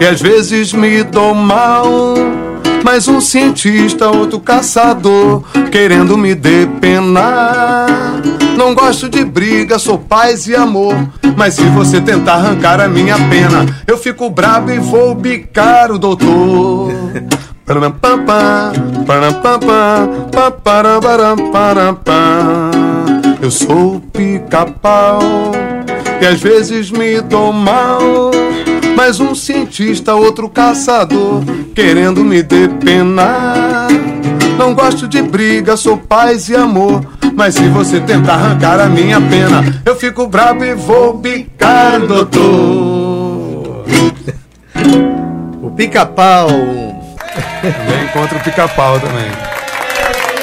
e 0.00 0.06
às 0.06 0.22
vezes 0.22 0.72
me 0.72 1.04
dou 1.04 1.34
mal. 1.34 2.14
Mas 2.84 3.08
um 3.08 3.20
cientista, 3.20 4.10
outro 4.10 4.40
caçador, 4.40 5.44
querendo 5.70 6.18
me 6.18 6.34
depenar. 6.34 7.86
Não 8.56 8.74
gosto 8.74 9.08
de 9.08 9.24
briga, 9.24 9.78
sou 9.78 9.98
paz 9.98 10.46
e 10.46 10.54
amor. 10.54 10.94
Mas 11.36 11.54
se 11.54 11.62
você 11.62 12.00
tentar 12.00 12.34
arrancar 12.34 12.80
a 12.80 12.88
minha 12.88 13.16
pena, 13.28 13.66
eu 13.86 13.96
fico 13.96 14.28
brabo 14.28 14.70
e 14.70 14.78
vou 14.78 15.14
bicar 15.14 15.90
o 15.90 15.98
doutor. 15.98 16.92
Eu 23.40 23.50
sou 23.50 24.00
pica-pau 24.12 25.20
e 26.20 26.26
às 26.26 26.40
vezes 26.40 26.90
me 26.90 27.20
dou 27.20 27.52
mal. 27.52 28.30
Mas 28.96 29.20
um 29.20 29.34
cientista, 29.34 30.14
outro 30.14 30.48
caçador, 30.48 31.42
querendo 31.74 32.24
me 32.24 32.42
depenar. 32.42 33.88
Não 34.58 34.74
gosto 34.74 35.08
de 35.08 35.22
briga, 35.22 35.76
sou 35.76 35.96
paz 35.96 36.48
e 36.48 36.54
amor. 36.54 37.04
Mas 37.34 37.54
se 37.54 37.68
você 37.68 38.00
tentar 38.00 38.34
arrancar 38.34 38.78
a 38.80 38.86
minha 38.86 39.20
pena, 39.20 39.82
eu 39.84 39.96
fico 39.96 40.26
brabo 40.26 40.64
e 40.64 40.74
vou 40.74 41.16
bicar, 41.16 42.00
doutor. 42.00 43.84
O 45.62 45.70
pica-pau 45.70 46.48
também 47.62 48.04
encontra 48.04 48.38
o 48.38 48.42
pica-pau 48.42 49.00
também. 49.00 49.30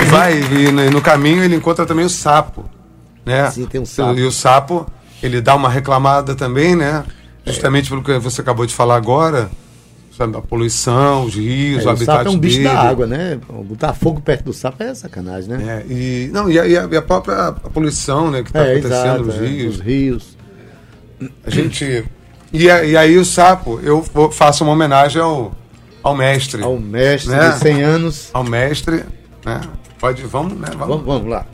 Vai, 0.10 0.40
e 0.40 0.72
no, 0.72 0.90
no, 0.92 1.02
caminho 1.02 1.44
ele 1.44 1.56
encontra 1.56 1.86
também 1.86 2.06
o 2.06 2.10
sapo. 2.10 2.66
Né? 3.26 3.50
Sim, 3.52 3.66
tem 3.66 3.82
um 3.82 3.86
sapo. 3.86 4.18
E 4.18 4.24
o 4.24 4.32
sapo, 4.32 4.88
ele 5.22 5.42
dá 5.42 5.56
uma 5.56 5.70
reclamada 5.70 6.34
também, 6.34 6.76
né? 6.76 7.04
Justamente 7.52 7.88
é. 7.88 7.90
pelo 7.90 8.04
que 8.04 8.18
você 8.20 8.42
acabou 8.42 8.66
de 8.66 8.74
falar 8.74 8.96
agora. 8.96 9.50
Sabe, 10.18 10.36
a 10.36 10.42
poluição, 10.42 11.24
os 11.24 11.36
rios, 11.36 11.82
é, 11.82 11.86
o, 11.86 11.88
o 11.88 11.90
habitat 11.92 12.18
sapo 12.18 12.28
é 12.28 12.32
um 12.32 12.38
bicho 12.38 12.58
dele. 12.58 12.68
da 12.68 12.82
água, 12.82 13.08
né? 13.08 13.40
Botar 13.64 13.94
fogo 13.94 14.20
perto 14.20 14.44
do 14.44 14.54
sapo 14.54 14.84
é 14.84 14.94
sacanagem, 14.94 15.50
né? 15.50 15.86
É, 15.88 15.94
e, 15.94 16.30
não, 16.34 16.50
e, 16.50 16.60
a, 16.60 16.68
e 16.68 16.98
a 16.98 17.02
própria 17.02 17.48
a 17.48 17.54
poluição 17.54 18.30
né, 18.30 18.44
que 18.44 18.50
está 18.50 18.66
é, 18.66 18.74
acontecendo 18.74 19.06
exato, 19.06 19.24
nos 19.24 19.36
é, 19.36 19.46
rios. 19.46 19.76
Os 19.76 19.82
rios. 19.82 20.38
A 21.46 21.50
gente. 21.50 22.06
E, 22.52 22.64
e 22.66 22.98
aí 22.98 23.18
o 23.18 23.24
sapo, 23.24 23.80
eu 23.82 24.04
faço 24.32 24.66
uma 24.66 24.74
homenagem 24.74 25.22
ao, 25.22 25.56
ao 26.04 26.18
mestre. 26.18 26.64
Ao 26.64 26.78
mestre 26.78 27.32
né? 27.32 27.52
de 27.52 27.60
100 27.60 27.84
anos. 27.84 28.30
Ao 28.34 28.44
mestre, 28.44 29.04
né? 29.46 29.62
Pode, 30.00 30.22
vamos, 30.24 30.54
né? 30.54 30.68
Vamos, 30.72 30.88
vamos, 30.88 31.06
vamos 31.06 31.30
lá. 31.30 31.46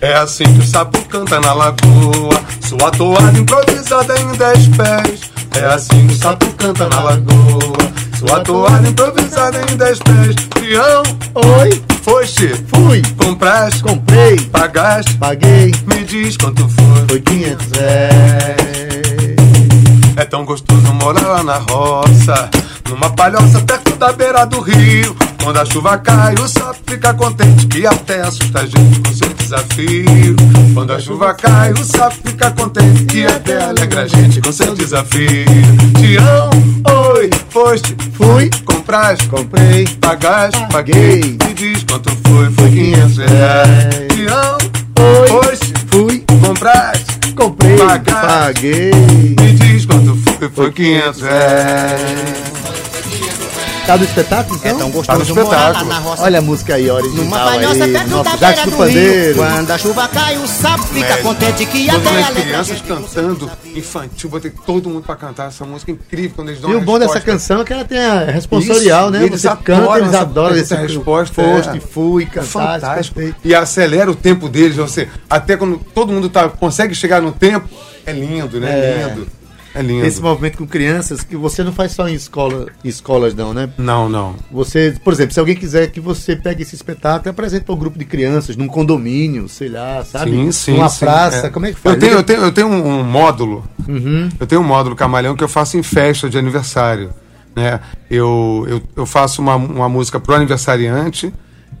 É 0.00 0.14
assim 0.14 0.44
que 0.44 0.60
o 0.60 0.64
sapo 0.64 1.02
canta 1.06 1.40
na 1.40 1.52
lagoa, 1.52 2.40
sua 2.60 2.88
toada 2.92 3.36
improvisada 3.36 4.14
em 4.20 4.28
10 4.28 4.68
pés. 4.68 5.20
É 5.60 5.64
assim 5.64 6.06
que 6.06 6.12
o 6.12 6.16
sapo 6.16 6.46
canta 6.52 6.88
na 6.88 7.00
lagoa, 7.00 7.78
sua 8.16 8.40
toada 8.40 8.88
improvisada 8.88 9.60
em 9.60 9.76
10 9.76 9.98
pés. 9.98 10.36
Peão, 10.50 11.02
oi, 11.34 11.82
foste, 12.02 12.54
fui, 12.68 13.02
compraste, 13.16 13.82
comprei, 13.82 14.38
pagaste, 14.38 15.16
paguei, 15.16 15.74
me 15.86 16.04
diz 16.04 16.36
quanto 16.36 16.68
foi. 16.68 17.06
Foi 17.08 17.20
500 17.20 17.66
reais. 17.72 19.36
É 20.16 20.24
tão 20.24 20.44
gostoso 20.44 20.94
morar 20.94 21.26
lá 21.26 21.42
na 21.42 21.58
roça, 21.58 22.48
numa 22.88 23.10
palhoça 23.10 23.60
perto 23.62 23.96
da 23.96 24.12
beira 24.12 24.44
do 24.44 24.60
rio. 24.60 25.16
Quando 25.42 25.58
a 25.58 25.64
chuva 25.64 25.98
cai, 25.98 26.34
o 26.34 26.46
sapo 26.46 26.78
fica 26.86 27.14
contente 27.14 27.66
que 27.66 27.84
até 27.86 28.20
assusta 28.20 28.60
a 28.60 28.66
gente 28.66 29.00
com 29.00 29.12
seu 29.12 29.27
desafio. 29.48 30.36
Quando 30.74 30.92
a 30.92 31.00
chuva 31.00 31.34
cai, 31.34 31.72
o 31.72 31.82
sapo 31.82 32.16
fica 32.22 32.50
contente 32.50 33.04
que 33.04 33.24
até 33.24 33.62
alegra 33.62 34.02
a 34.02 34.06
gente 34.06 34.40
com 34.42 34.52
seu 34.52 34.74
desafio. 34.74 35.46
Tião, 35.98 36.50
oi, 37.14 37.30
foste, 37.48 37.96
fui, 38.12 38.50
compraste, 38.64 39.26
comprei, 39.28 39.86
pagaste, 40.00 40.66
paguei. 40.70 41.38
Me 41.42 41.54
diz 41.54 41.82
quanto 41.84 42.10
foi, 42.28 42.50
foi 42.52 42.70
500 42.70 43.16
reais. 43.16 43.94
Tião, 44.14 44.58
oi, 45.00 45.28
foste, 45.28 45.72
fui, 45.90 46.24
compraste 46.40 47.18
comprei, 47.34 47.78
paguei. 47.78 48.90
Me 48.92 49.52
diz 49.52 49.86
quanto 49.86 50.16
foi, 50.16 50.48
foi 50.50 50.72
500 50.72 51.20
reais. 51.22 52.47
Tá 53.88 53.96
no 53.96 54.04
espetáculo, 54.04 54.60
É 54.62 54.68
então? 54.68 54.90
tão 54.90 55.02
Tá 55.02 55.14
no 55.14 55.18
gostoso 55.24 55.34
morar 55.34 55.48
lá 55.48 55.70
espetáculo. 55.70 55.88
na 55.90 55.98
roça. 55.98 56.22
Olha 56.22 56.38
a 56.38 56.42
música 56.42 56.74
aí, 56.74 56.90
original 56.90 57.24
Numa 57.24 57.38
palhoça 57.38 57.84
aí, 57.84 57.92
perto 57.94 58.22
da 58.22 58.36
beira 58.36 58.64
do 58.66 58.70
do 58.70 58.82
rio. 58.84 59.34
Quando 59.34 59.70
a 59.70 59.78
chuva 59.78 60.08
cai, 60.08 60.36
o 60.36 60.46
sapo 60.46 60.82
fica 60.88 61.08
Médio. 61.08 61.22
contente 61.22 61.64
que 61.64 61.88
até 61.88 61.96
as 62.10 62.26
alegra. 62.26 62.42
crianças 62.42 62.82
cantando 62.82 63.50
infantil, 63.74 64.28
botei 64.28 64.50
todo 64.66 64.90
mundo 64.90 65.04
pra 65.04 65.16
cantar 65.16 65.48
essa 65.48 65.64
música 65.64 65.90
incrível 65.90 66.32
quando 66.36 66.48
eles 66.50 66.60
dão 66.60 66.70
E 66.70 66.74
a 66.74 66.76
o 66.76 66.80
bom 66.82 66.98
dessa 66.98 67.18
canção 67.18 67.62
é 67.62 67.64
que 67.64 67.72
ela 67.72 67.84
tem 67.86 67.98
a 67.98 68.24
responsorial, 68.26 69.04
Isso, 69.04 69.10
né? 69.18 69.24
eles 69.24 69.40
Você 69.40 69.48
canta, 69.48 69.72
adoram 69.84 69.96
eles 69.96 70.08
essa- 70.08 70.20
adoram 70.20 70.56
essa 70.56 70.76
resposta, 70.76 71.34
Foste, 71.42 71.78
é. 71.78 71.80
fui, 71.80 72.28
É 72.36 72.42
fantástico. 72.42 73.20
E 73.42 73.54
acelera 73.54 74.10
o 74.10 74.14
tempo 74.14 74.50
deles, 74.50 74.76
você 74.76 75.08
até 75.30 75.56
quando 75.56 75.78
todo 75.94 76.12
mundo 76.12 76.28
tá, 76.28 76.46
consegue 76.50 76.94
chegar 76.94 77.22
no 77.22 77.32
tempo, 77.32 77.66
é 78.04 78.12
lindo, 78.12 78.60
né? 78.60 78.68
É. 78.70 79.06
Lindo. 79.14 79.37
É 79.74 79.82
lindo. 79.82 80.04
Esse 80.04 80.20
movimento 80.20 80.58
com 80.58 80.66
crianças 80.66 81.22
que 81.22 81.36
você 81.36 81.62
não 81.62 81.72
faz 81.72 81.92
só 81.92 82.08
em 82.08 82.14
escola, 82.14 82.66
em 82.84 82.88
escolas 82.88 83.34
não, 83.34 83.52
né? 83.52 83.68
Não, 83.76 84.08
não. 84.08 84.34
Você, 84.50 84.94
por 85.04 85.12
exemplo, 85.12 85.34
se 85.34 85.40
alguém 85.40 85.54
quiser 85.54 85.88
que 85.88 86.00
você 86.00 86.34
pegue 86.34 86.62
esse 86.62 86.74
espetáculo 86.74 87.28
e 87.28 87.30
apresente 87.30 87.64
para 87.64 87.74
um 87.74 87.78
grupo 87.78 87.98
de 87.98 88.04
crianças, 88.04 88.56
num 88.56 88.66
condomínio, 88.66 89.48
sei 89.48 89.68
lá, 89.68 90.04
sabe? 90.04 90.30
Sim, 90.30 90.52
sim. 90.52 90.72
Numa 90.72 90.88
sim, 90.88 91.00
praça, 91.00 91.50
como 91.50 91.66
é 91.66 91.72
que 91.72 91.78
faz? 91.78 91.94
Eu 91.94 92.00
tenho, 92.00 92.12
eu 92.14 92.22
tenho, 92.22 92.42
eu 92.42 92.52
tenho 92.52 92.68
um, 92.68 93.00
um 93.00 93.04
módulo. 93.04 93.64
Uhum. 93.86 94.28
Eu 94.38 94.46
tenho 94.46 94.60
um 94.60 94.64
módulo 94.64 94.96
Camalhão 94.96 95.36
que 95.36 95.44
eu 95.44 95.48
faço 95.48 95.76
em 95.76 95.82
festa 95.82 96.28
de 96.28 96.38
aniversário. 96.38 97.12
Né? 97.54 97.80
Eu, 98.10 98.66
eu, 98.68 98.82
eu 98.96 99.06
faço 99.06 99.42
uma, 99.42 99.56
uma 99.56 99.88
música 99.88 100.20
pro 100.20 100.34
aniversariante, 100.34 101.32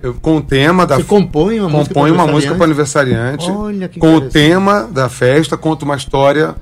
eu, 0.02 0.14
com 0.14 0.36
o 0.36 0.42
tema 0.42 0.86
da 0.86 0.96
Você 0.96 1.04
compõe 1.04 1.60
uma 1.60 1.68
música 1.68 1.94
compõe 1.94 2.12
pro 2.12 2.22
uma 2.22 2.32
música 2.32 2.54
para 2.54 2.64
aniversariante 2.64 3.50
Olha 3.50 3.88
que 3.88 3.98
com 3.98 4.14
o 4.14 4.20
tema 4.28 4.84
da 4.84 5.08
festa, 5.08 5.56
conto 5.56 5.84
uma 5.84 5.96
história, 5.96 6.54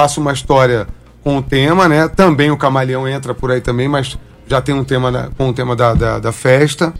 faço 0.00 0.20
uma 0.20 0.32
história 0.32 0.86
com 1.22 1.36
o 1.38 1.42
tema, 1.42 1.86
né? 1.88 2.08
Também 2.08 2.50
o 2.50 2.56
camaleão 2.56 3.06
entra 3.06 3.34
por 3.34 3.50
aí 3.50 3.60
também, 3.60 3.86
mas 3.88 4.16
já 4.46 4.58
tem 4.60 4.74
um 4.74 4.82
tema 4.82 5.12
da- 5.12 5.28
com 5.36 5.50
o 5.50 5.52
tema 5.52 5.76
da, 5.76 5.92
da, 5.92 6.18
da 6.18 6.32
festa. 6.32 6.94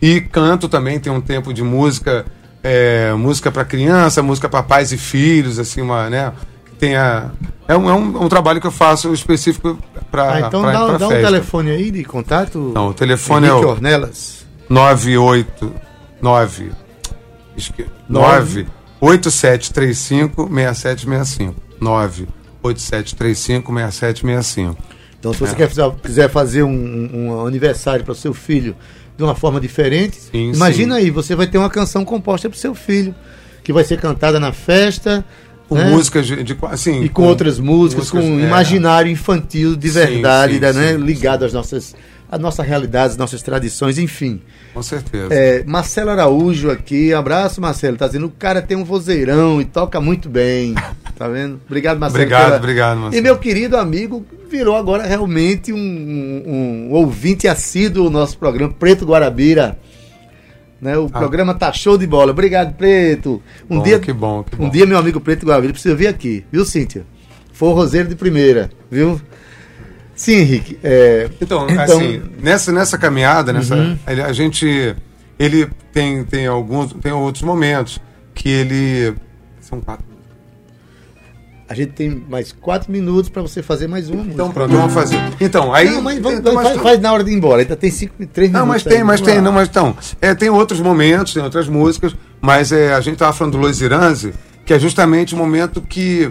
E 0.00 0.20
canto 0.20 0.68
também, 0.68 1.00
tem 1.00 1.12
um 1.12 1.20
tempo 1.20 1.52
de 1.52 1.62
música, 1.64 2.24
é, 2.62 3.12
música 3.14 3.50
para 3.50 3.64
criança, 3.64 4.22
música 4.22 4.48
para 4.48 4.62
pais 4.62 4.92
e 4.92 4.96
filhos, 4.98 5.58
assim, 5.58 5.80
uma, 5.80 6.08
né? 6.08 6.32
que 6.66 6.76
Tenha, 6.76 7.32
é, 7.66 7.74
um, 7.76 7.90
é 7.90 7.94
um, 7.94 8.24
um 8.24 8.28
trabalho 8.28 8.60
que 8.60 8.66
eu 8.66 8.70
faço 8.70 9.12
específico 9.12 9.76
para 10.10 10.34
Ah, 10.34 10.40
então 10.42 10.62
dá, 10.62 10.96
dá 10.98 11.06
um 11.06 11.10
telefone 11.10 11.70
aí 11.70 11.90
de 11.90 12.04
contato. 12.04 12.70
Não, 12.74 12.88
o 12.90 12.94
telefone 12.94 13.46
Henrique 13.48 13.64
é 13.64 13.66
o- 13.66 13.70
Ornelas. 13.70 14.46
989 14.68 16.70
9 18.08 18.66
8735 19.00 20.48
6765 20.48 21.54
9 21.80 22.28
8735 22.66 23.72
6765 23.72 24.76
Então, 25.18 25.32
se 25.32 25.40
você 25.40 25.52
É. 25.52 25.56
quer 25.56 25.70
quiser 26.02 26.28
fazer 26.30 26.62
um, 26.62 27.10
um 27.12 27.46
aniversário 27.46 28.04
para 28.04 28.12
o 28.12 28.14
seu 28.14 28.32
filho 28.34 28.76
de 29.16 29.22
uma 29.24 29.34
forma 29.34 29.58
diferente, 29.60 30.16
Sim, 30.30 30.52
imagina 30.52 30.94
sim. 30.96 31.00
aí, 31.00 31.10
você 31.10 31.34
vai 31.34 31.46
ter 31.46 31.56
uma 31.58 31.70
canção 31.70 32.04
composta 32.04 32.48
para 32.50 32.56
o 32.56 32.58
seu 32.60 32.74
filho, 32.74 33.14
que 33.64 33.72
vai 33.72 33.82
ser 33.82 33.98
cantada 33.98 34.38
na 34.38 34.52
festa. 34.52 35.24
com 35.68 35.74
né? 35.74 35.88
músicas 35.90 36.26
de, 36.26 36.42
de 36.44 36.56
assim 36.64 37.02
E 37.02 37.08
com, 37.08 37.22
outras 37.24 37.58
músicas, 37.58 38.10
com 38.10 38.18
músicas, 38.18 38.42
é, 38.42 38.46
imaginário 38.46 39.10
infantil 39.10 39.74
de 39.74 39.88
verdade, 39.88 40.54
sim, 40.54 40.60
né? 40.60 40.92
ligado 40.92 41.44
às 41.46 41.52
nossas, 41.52 41.94
à 42.30 42.38
nossa 42.38 42.62
realidade, 42.62 43.12
às 43.12 43.16
nossas 43.16 43.40
tradições, 43.42 43.98
enfim. 43.98 44.40
com 44.74 44.82
certeza 44.82 45.32
É, 45.32 45.64
Marcelo 45.64 46.10
Araújo 46.10 46.70
aqui, 46.70 47.12
abraço 47.14 47.60
Marcelo, 47.60 47.96
tá 47.96 48.06
dizendo, 48.06 48.26
o 48.26 48.30
cara 48.30 48.60
tem 48.62 48.76
um 48.76 48.84
vozeirão 48.84 49.60
e 49.60 49.64
toca 49.64 49.98
muito 50.00 50.28
bem, 50.28 50.74
tá 51.16 51.28
vendo? 51.28 51.60
Obrigado 51.66 51.98
Marcelo. 51.98 52.22
Obrigado, 52.24 52.56
obrigado, 52.56 52.98
Marcelo. 52.98 53.20
E 53.20 53.22
meu 53.22 53.38
querido 53.38 53.76
amigo 53.76 54.24
virou 54.50 54.76
agora 54.76 55.04
realmente 55.04 55.72
um, 55.72 55.76
um- 55.76 56.88
um 56.88 56.92
ouvinte 56.92 57.48
assíduo 57.48 58.04
do 58.04 58.10
nosso 58.10 58.38
programa, 58.38 58.72
Preto 58.72 59.04
Guarabira. 59.06 59.78
Né, 60.80 60.96
o 60.98 61.06
Ah. 61.06 61.18
programa 61.18 61.54
tá 61.54 61.72
show 61.72 61.96
de 61.96 62.06
bola. 62.06 62.32
Obrigado, 62.32 62.74
Preto. 62.76 63.42
Um 63.68 63.78
Bom, 63.78 63.82
dia, 63.82 63.98
que 63.98 64.12
bom, 64.12 64.42
que 64.44 64.54
um 64.56 64.66
bom. 64.66 64.70
dia 64.70 64.84
meu 64.84 64.98
amigo 64.98 65.18
Preto 65.20 65.46
Guarabira 65.46 65.72
precisa 65.72 65.94
vir 65.94 66.06
aqui, 66.06 66.44
viu, 66.52 66.64
Cíntia? 66.66 67.04
Forrozeiro 67.52 68.08
de 68.08 68.14
primeira, 68.14 68.70
viu? 68.90 69.18
Sim, 70.14 70.34
Henrique. 70.36 70.78
é, 70.84 71.28
Então, 71.40 71.66
assim, 71.78 72.22
nessa, 72.42 72.72
nessa 72.72 72.96
caminhada, 72.98 73.52
nessa, 73.52 73.74
Uhum. 73.74 73.98
a 74.06 74.32
gente. 74.32 74.94
Ele 75.38 75.66
tem, 75.92 76.24
tem 76.24 76.46
alguns. 76.46 76.92
Tem 76.94 77.12
outros 77.12 77.42
momentos 77.42 77.98
que 78.34 78.48
ele. 78.48 79.14
São 79.60 79.80
quatro. 79.80 80.04
A 81.68 81.74
gente 81.74 81.92
tem 81.92 82.24
mais 82.28 82.52
quatro 82.52 82.90
minutos 82.92 83.28
para 83.28 83.42
você 83.42 83.62
fazer 83.62 83.88
mais 83.88 84.08
uma 84.08 84.22
Então 84.22 84.46
música. 84.46 84.52
pronto, 84.52 84.72
vamos 84.76 84.92
fazer. 84.94 85.18
Então, 85.40 85.74
aí. 85.74 85.90
Não, 85.90 86.00
mas, 86.02 86.18
vamos- 86.20 86.38
então, 86.38 86.54
mas 86.54 86.68
faz, 86.68 86.80
faz 86.80 87.00
na 87.00 87.12
hora 87.12 87.24
de 87.24 87.30
ir 87.30 87.34
embora. 87.34 87.62
Ainda 87.62 87.74
tem 87.76 87.90
cinco, 87.90 88.14
três 88.26 88.50
Não, 88.52 88.60
minutos. 88.60 88.84
mas 88.84 88.92
tem, 88.92 88.98
aí. 88.98 89.04
mas 89.04 89.20
tem, 89.20 89.36
lá. 89.36 89.40
não, 89.42 89.52
mas 89.52 89.68
então. 89.68 89.96
É, 90.20 90.34
tem 90.34 90.48
outros 90.48 90.80
momentos, 90.80 91.34
tem 91.34 91.42
outras 91.42 91.68
músicas, 91.68 92.14
mas 92.40 92.70
é, 92.72 92.94
a 92.94 93.00
gente 93.00 93.14
estava 93.14 93.32
falando 93.32 93.54
do 93.54 93.58
Luiz 93.58 93.80
Iranzi, 93.80 94.32
que 94.64 94.72
é 94.74 94.78
justamente 94.78 95.34
o 95.34 95.38
momento 95.38 95.80
que 95.80 96.30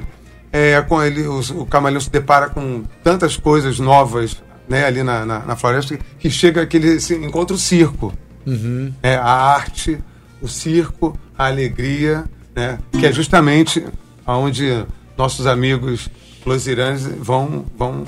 é, 0.54 0.82
com 0.82 1.02
ele, 1.04 1.28
o, 1.28 1.39
o 1.62 1.65
Camaleão 1.65 2.00
se 2.00 2.10
depara 2.10 2.48
com 2.50 2.84
tantas 3.04 3.36
coisas 3.36 3.78
novas 3.80 4.41
né, 4.69 4.86
ali 4.86 5.04
na, 5.04 5.26
na, 5.26 5.39
na 5.39 5.56
floresta, 5.58 5.98
que 6.17 6.30
chega 6.30 6.65
que 6.65 6.78
ele 6.78 6.98
encontra 7.26 7.54
o 7.56 7.60
circo. 7.60 8.13
É, 9.04 9.15
a 9.15 9.24
arte, 9.32 9.98
o 10.41 10.48
circo, 10.48 11.19
a 11.38 11.48
alegria, 11.48 12.24
né, 12.56 12.78
que 12.91 13.06
é 13.06 13.12
justamente 13.12 13.86
onde 14.26 14.86
nossos 15.17 15.47
amigos 15.47 16.10
Los 16.45 16.67
Iranzi 16.67 17.10
vão, 17.19 17.65
vão, 17.78 18.04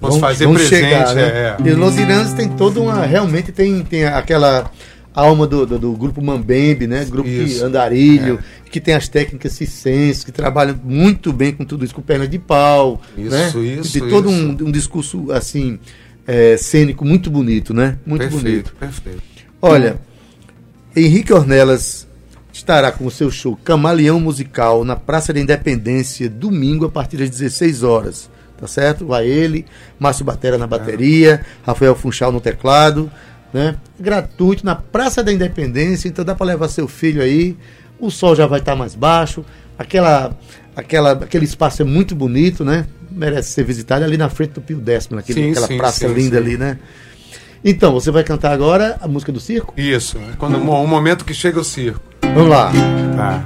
vão 0.00 0.18
fazer 0.20 0.44
vão 0.46 0.54
presente. 0.54 0.84
chegar, 0.84 1.14
né? 1.14 1.22
é, 1.22 1.56
é. 1.62 1.68
E 1.68 1.72
Los 1.72 1.94
tem 2.34 2.48
toda 2.48 2.80
uma. 2.80 3.04
Realmente 3.06 3.52
tem, 3.52 3.82
tem 3.82 4.04
aquela 4.04 4.70
alma 5.14 5.46
do, 5.46 5.64
do, 5.64 5.78
do 5.78 5.92
grupo 5.92 6.20
Mambembe, 6.22 6.86
né? 6.86 7.04
Grupo 7.04 7.28
de 7.28 7.44
Isso. 7.44 7.64
andarilho, 7.64 8.40
É. 8.66 8.68
que 8.70 8.80
tem 8.80 8.94
as 8.94 9.06
técnicas 9.08 9.52
circenses, 9.52 10.24
que 10.24 10.32
trabalham 10.32 10.78
muito 10.82 11.32
bem 11.32 11.52
com 11.52 11.64
tudo 11.64 11.84
isso, 11.84 11.94
com 11.94 12.02
perna 12.02 12.26
de 12.26 12.38
pau. 12.38 13.00
Isso, 13.16 13.30
né? 13.30 13.52
isso, 13.78 13.92
Tem 13.92 14.08
todo 14.08 14.28
isso. 14.28 14.64
um, 14.64 14.68
um 14.68 14.72
discurso 14.72 15.30
assim. 15.30 15.78
é, 16.26 16.56
cênico 16.56 17.04
muito 17.04 17.30
bonito, 17.30 17.72
né? 17.74 17.98
Muito 18.04 18.22
perfeito, 18.22 18.42
bonito. 18.44 18.76
perfeito. 18.80 19.22
Olha, 19.62 20.00
Henrique 20.96 21.32
Ornelas 21.32 22.03
estará 22.64 22.90
com 22.90 23.04
o 23.04 23.10
seu 23.10 23.30
show 23.30 23.54
Camaleão 23.62 24.18
Musical 24.18 24.84
na 24.84 24.96
Praça 24.96 25.34
da 25.34 25.38
Independência, 25.38 26.30
domingo, 26.30 26.86
a 26.86 26.88
partir 26.88 27.18
das 27.18 27.28
16 27.28 27.82
horas. 27.82 28.30
Tá 28.56 28.66
certo? 28.66 29.06
Vai 29.06 29.26
ele, 29.26 29.66
Márcio 29.98 30.24
Batera 30.24 30.56
na 30.56 30.66
bateria, 30.66 31.44
Rafael 31.62 31.94
Funchal 31.94 32.32
no 32.32 32.40
teclado, 32.40 33.10
né? 33.52 33.76
Gratuito 34.00 34.64
na 34.64 34.74
Praça 34.74 35.22
da 35.22 35.30
Independência, 35.32 36.08
então 36.08 36.24
dá 36.24 36.34
para 36.34 36.46
levar 36.46 36.68
seu 36.68 36.88
filho 36.88 37.20
aí. 37.20 37.56
O 37.98 38.10
sol 38.10 38.34
já 38.34 38.46
vai 38.46 38.60
estar 38.60 38.74
mais 38.74 38.94
baixo, 38.94 39.44
aquela, 39.78 40.34
aquela, 40.74 41.12
aquele 41.12 41.44
espaço 41.44 41.82
é 41.82 41.84
muito 41.84 42.14
bonito, 42.14 42.64
né? 42.64 42.86
Merece 43.10 43.50
ser 43.50 43.64
visitado 43.64 44.04
ali 44.04 44.16
na 44.16 44.30
frente 44.30 44.52
do 44.52 44.62
Pio 44.62 44.78
Décimo, 44.78 45.16
naquele, 45.16 45.42
Sim, 45.42 45.50
aquela 45.50 45.66
sim, 45.66 45.76
praça 45.76 46.08
sim, 46.08 46.14
linda 46.14 46.38
ali, 46.38 46.56
né? 46.56 46.78
Então, 47.66 47.94
você 47.94 48.10
vai 48.10 48.22
cantar 48.22 48.52
agora 48.52 48.98
a 49.00 49.08
música 49.08 49.32
do 49.32 49.40
circo? 49.40 49.72
Isso, 49.74 50.20
quando 50.36 50.58
o 50.58 50.86
momento 50.86 51.24
que 51.24 51.32
chega 51.32 51.58
o 51.58 51.64
circo. 51.64 51.98
Vamos 52.20 52.50
lá. 52.50 52.70
Tá. 53.16 53.42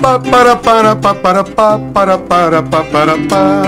Pa 0.00 0.20
para 0.20 0.54
para 0.56 0.94
pa 0.94 1.14
para 1.14 1.42
pa 1.44 1.78
para 1.78 2.18
para 2.18 2.62
pa 2.62 2.84
para 2.84 3.18
pa 3.18 3.62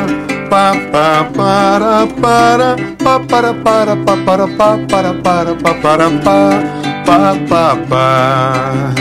pa 0.50 0.74
pa 0.92 1.24
para 1.34 2.06
para 2.06 2.76
pa 3.02 3.18
para 3.20 3.54
para 3.54 3.96
pa 3.96 4.16
para 4.16 4.46
pa 4.46 4.78
para 4.88 5.14
para 5.14 5.54
pa 5.54 5.74
para 5.74 6.10
pa 6.20 6.62
pa 7.04 7.34
pa 7.48 7.76
pa 7.88 8.94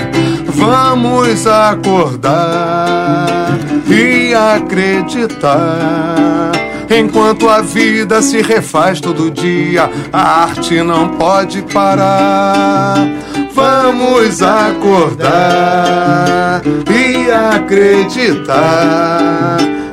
Vamos 0.48 1.46
acordar 1.46 2.48
e 3.88 4.34
acreditar 4.34 5.54
Enquanto 6.89 7.50
a 7.50 7.62
vida 7.62 8.22
se 8.22 8.41
refaz 8.41 9.00
todo 9.00 9.32
dia, 9.32 9.89
a 10.12 10.43
arte 10.43 10.82
não 10.82 11.10
pode 11.10 11.62
parar. 11.63 13.08
Vamos 13.54 14.41
acordar 14.41 15.32
e 16.89 17.30
acreditar. 17.32 18.63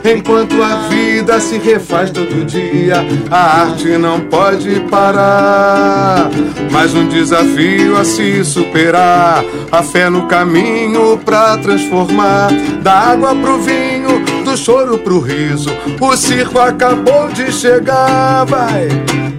Enquanto 0.03 0.63
a 0.63 0.89
vida 0.89 1.39
se 1.41 1.59
refaz 1.59 2.11
todo 2.11 2.45
dia, 2.47 3.07
a 3.31 3.61
arte 3.63 3.99
não 3.99 4.21
pode 4.21 4.81
parar. 4.91 6.31
Mais 6.71 6.95
um 6.95 7.07
desafio 7.07 7.99
a 7.99 8.05
se 8.05 8.43
superar. 8.43 9.45
A 9.71 9.83
fé 9.83 10.09
no 10.09 10.27
caminho 10.27 11.19
pra 11.19 11.59
transformar. 11.59 12.51
Da 12.83 12.93
água 13.11 13.35
pro 13.35 13.59
vinho, 13.59 14.25
do 14.51 14.57
choro 14.57 14.99
pro 14.99 15.21
riso. 15.21 15.71
O 16.01 16.17
circo 16.17 16.59
acabou 16.59 17.29
de 17.29 17.53
chegar, 17.53 18.45
vai. 18.47 18.89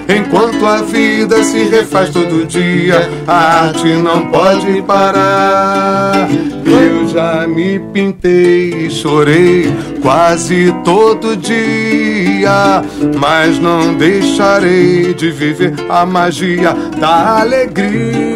Enquanto 0.09 0.67
a 0.67 0.83
vida 0.83 1.45
se 1.45 1.63
refaz 1.65 2.11
todo 2.11 2.45
dia, 2.45 3.09
a 3.27 3.67
arte 3.67 3.87
não 3.87 4.27
pode 4.27 4.83
parar. 4.83 6.29
Eu 6.65 7.07
já 7.09 7.47
me 7.47 7.79
pintei 7.93 8.87
e 8.87 8.91
chorei 8.91 9.73
quase 10.03 10.75
todo 10.85 11.37
dia, 11.37 12.83
mas 13.19 13.61
não 13.61 13.95
deixarei 13.95 15.15
de 15.15 15.31
viver 15.31 15.73
a 15.89 16.05
magia 16.05 16.75
da 16.99 17.41
alegria 17.41 18.32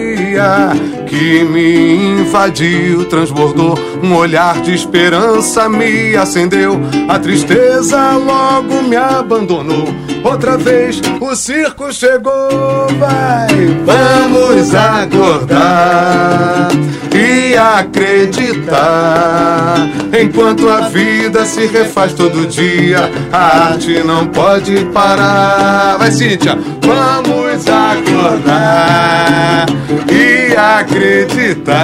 que 1.06 1.44
me 1.44 2.20
invadiu, 2.20 3.04
transbordou. 3.06 3.78
Um 4.02 4.14
olhar 4.14 4.60
de 4.60 4.74
esperança 4.74 5.66
me 5.68 6.16
acendeu. 6.16 6.80
A 7.08 7.18
tristeza 7.18 8.12
logo 8.12 8.82
me 8.82 8.96
abandonou. 8.96 9.86
Outra 10.24 10.56
vez 10.56 11.00
o 11.20 11.36
circo 11.36 11.92
chegou, 11.92 12.86
vai. 12.98 13.46
Vamos 13.84 14.74
acordar 14.74 16.68
e 17.14 17.54
acreditar. 17.56 19.55
Enquanto 20.18 20.68
a 20.68 20.88
vida 20.88 21.44
se 21.44 21.66
refaz 21.66 22.12
todo 22.12 22.46
dia, 22.46 23.10
a 23.32 23.70
arte 23.70 24.02
não 24.04 24.28
pode 24.28 24.84
parar. 24.86 25.96
Vai, 25.98 26.10
Cíntia, 26.10 26.58
vamos 26.82 27.66
acordar 27.68 29.66
e 30.10 30.56
acreditar. 30.56 31.76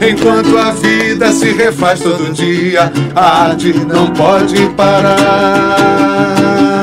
Enquanto 0.00 0.56
a 0.56 0.70
vida 0.72 1.32
se 1.32 1.52
refaz 1.52 2.00
todo 2.00 2.32
dia, 2.32 2.90
a 3.14 3.48
arte 3.48 3.72
não 3.72 4.06
pode 4.08 4.66
parar. 4.76 6.79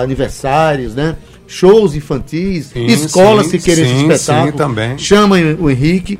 aniversários, 0.00 0.94
né? 0.94 1.16
Shows 1.46 1.94
infantis, 1.94 2.66
Sim, 2.72 2.86
escolas 2.86 3.46
sim, 3.46 3.58
que 3.58 3.64
querem 3.64 3.84
esse 3.84 3.94
espetáculo. 4.06 4.52
sim, 4.52 4.56
também. 4.56 4.98
Chamam 4.98 5.38
o 5.60 5.70
Henrique. 5.70 6.18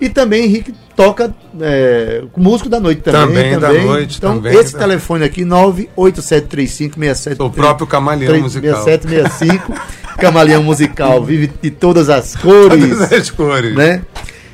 E 0.00 0.08
também 0.08 0.44
Henrique 0.44 0.74
toca 0.96 1.32
é, 1.60 2.22
músico 2.36 2.68
da 2.68 2.80
noite 2.80 3.00
também. 3.00 3.54
Também 3.54 3.58
da 3.58 3.72
noite, 3.72 4.18
Então, 4.18 4.34
também 4.36 4.54
esse 4.58 4.76
telefone 4.76 5.24
aqui, 5.24 5.42
987356765. 5.44 7.46
O 7.46 7.50
próprio 7.50 7.86
camaleão 7.86 8.40
musical. 8.40 8.82
6765. 8.84 9.72
Camaleão 10.18 10.62
musical, 10.62 11.22
vive 11.24 11.50
de 11.62 11.70
todas 11.70 12.08
as 12.08 12.34
cores. 12.36 12.80
Todas 12.90 13.12
as 13.12 13.30
cores. 13.30 13.74
né? 13.74 14.02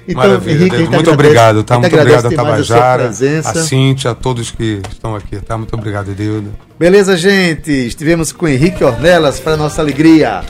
Então, 0.08 0.22
Maravilha, 0.24 0.52
Henrique, 0.56 0.70
Deus. 0.76 0.88
muito 0.88 1.10
agradece- 1.10 1.14
obrigado, 1.14 1.62
tá? 1.62 1.78
Muito 1.78 1.94
obrigado 1.96 2.26
a 2.26 2.30
Tabajara, 2.30 3.08
a 3.44 3.54
Cintia, 3.54 4.10
a 4.10 4.14
todos 4.14 4.50
que 4.50 4.80
estão 4.90 5.14
aqui, 5.14 5.36
tá? 5.36 5.56
Muito 5.56 5.74
obrigado, 5.74 6.10
Deildo. 6.12 6.50
Beleza, 6.78 7.16
gente? 7.16 7.70
Estivemos 7.70 8.32
com 8.32 8.48
Henrique 8.48 8.82
Ornelas 8.82 9.38
para 9.38 9.56
nossa 9.56 9.80
alegria. 9.80 10.40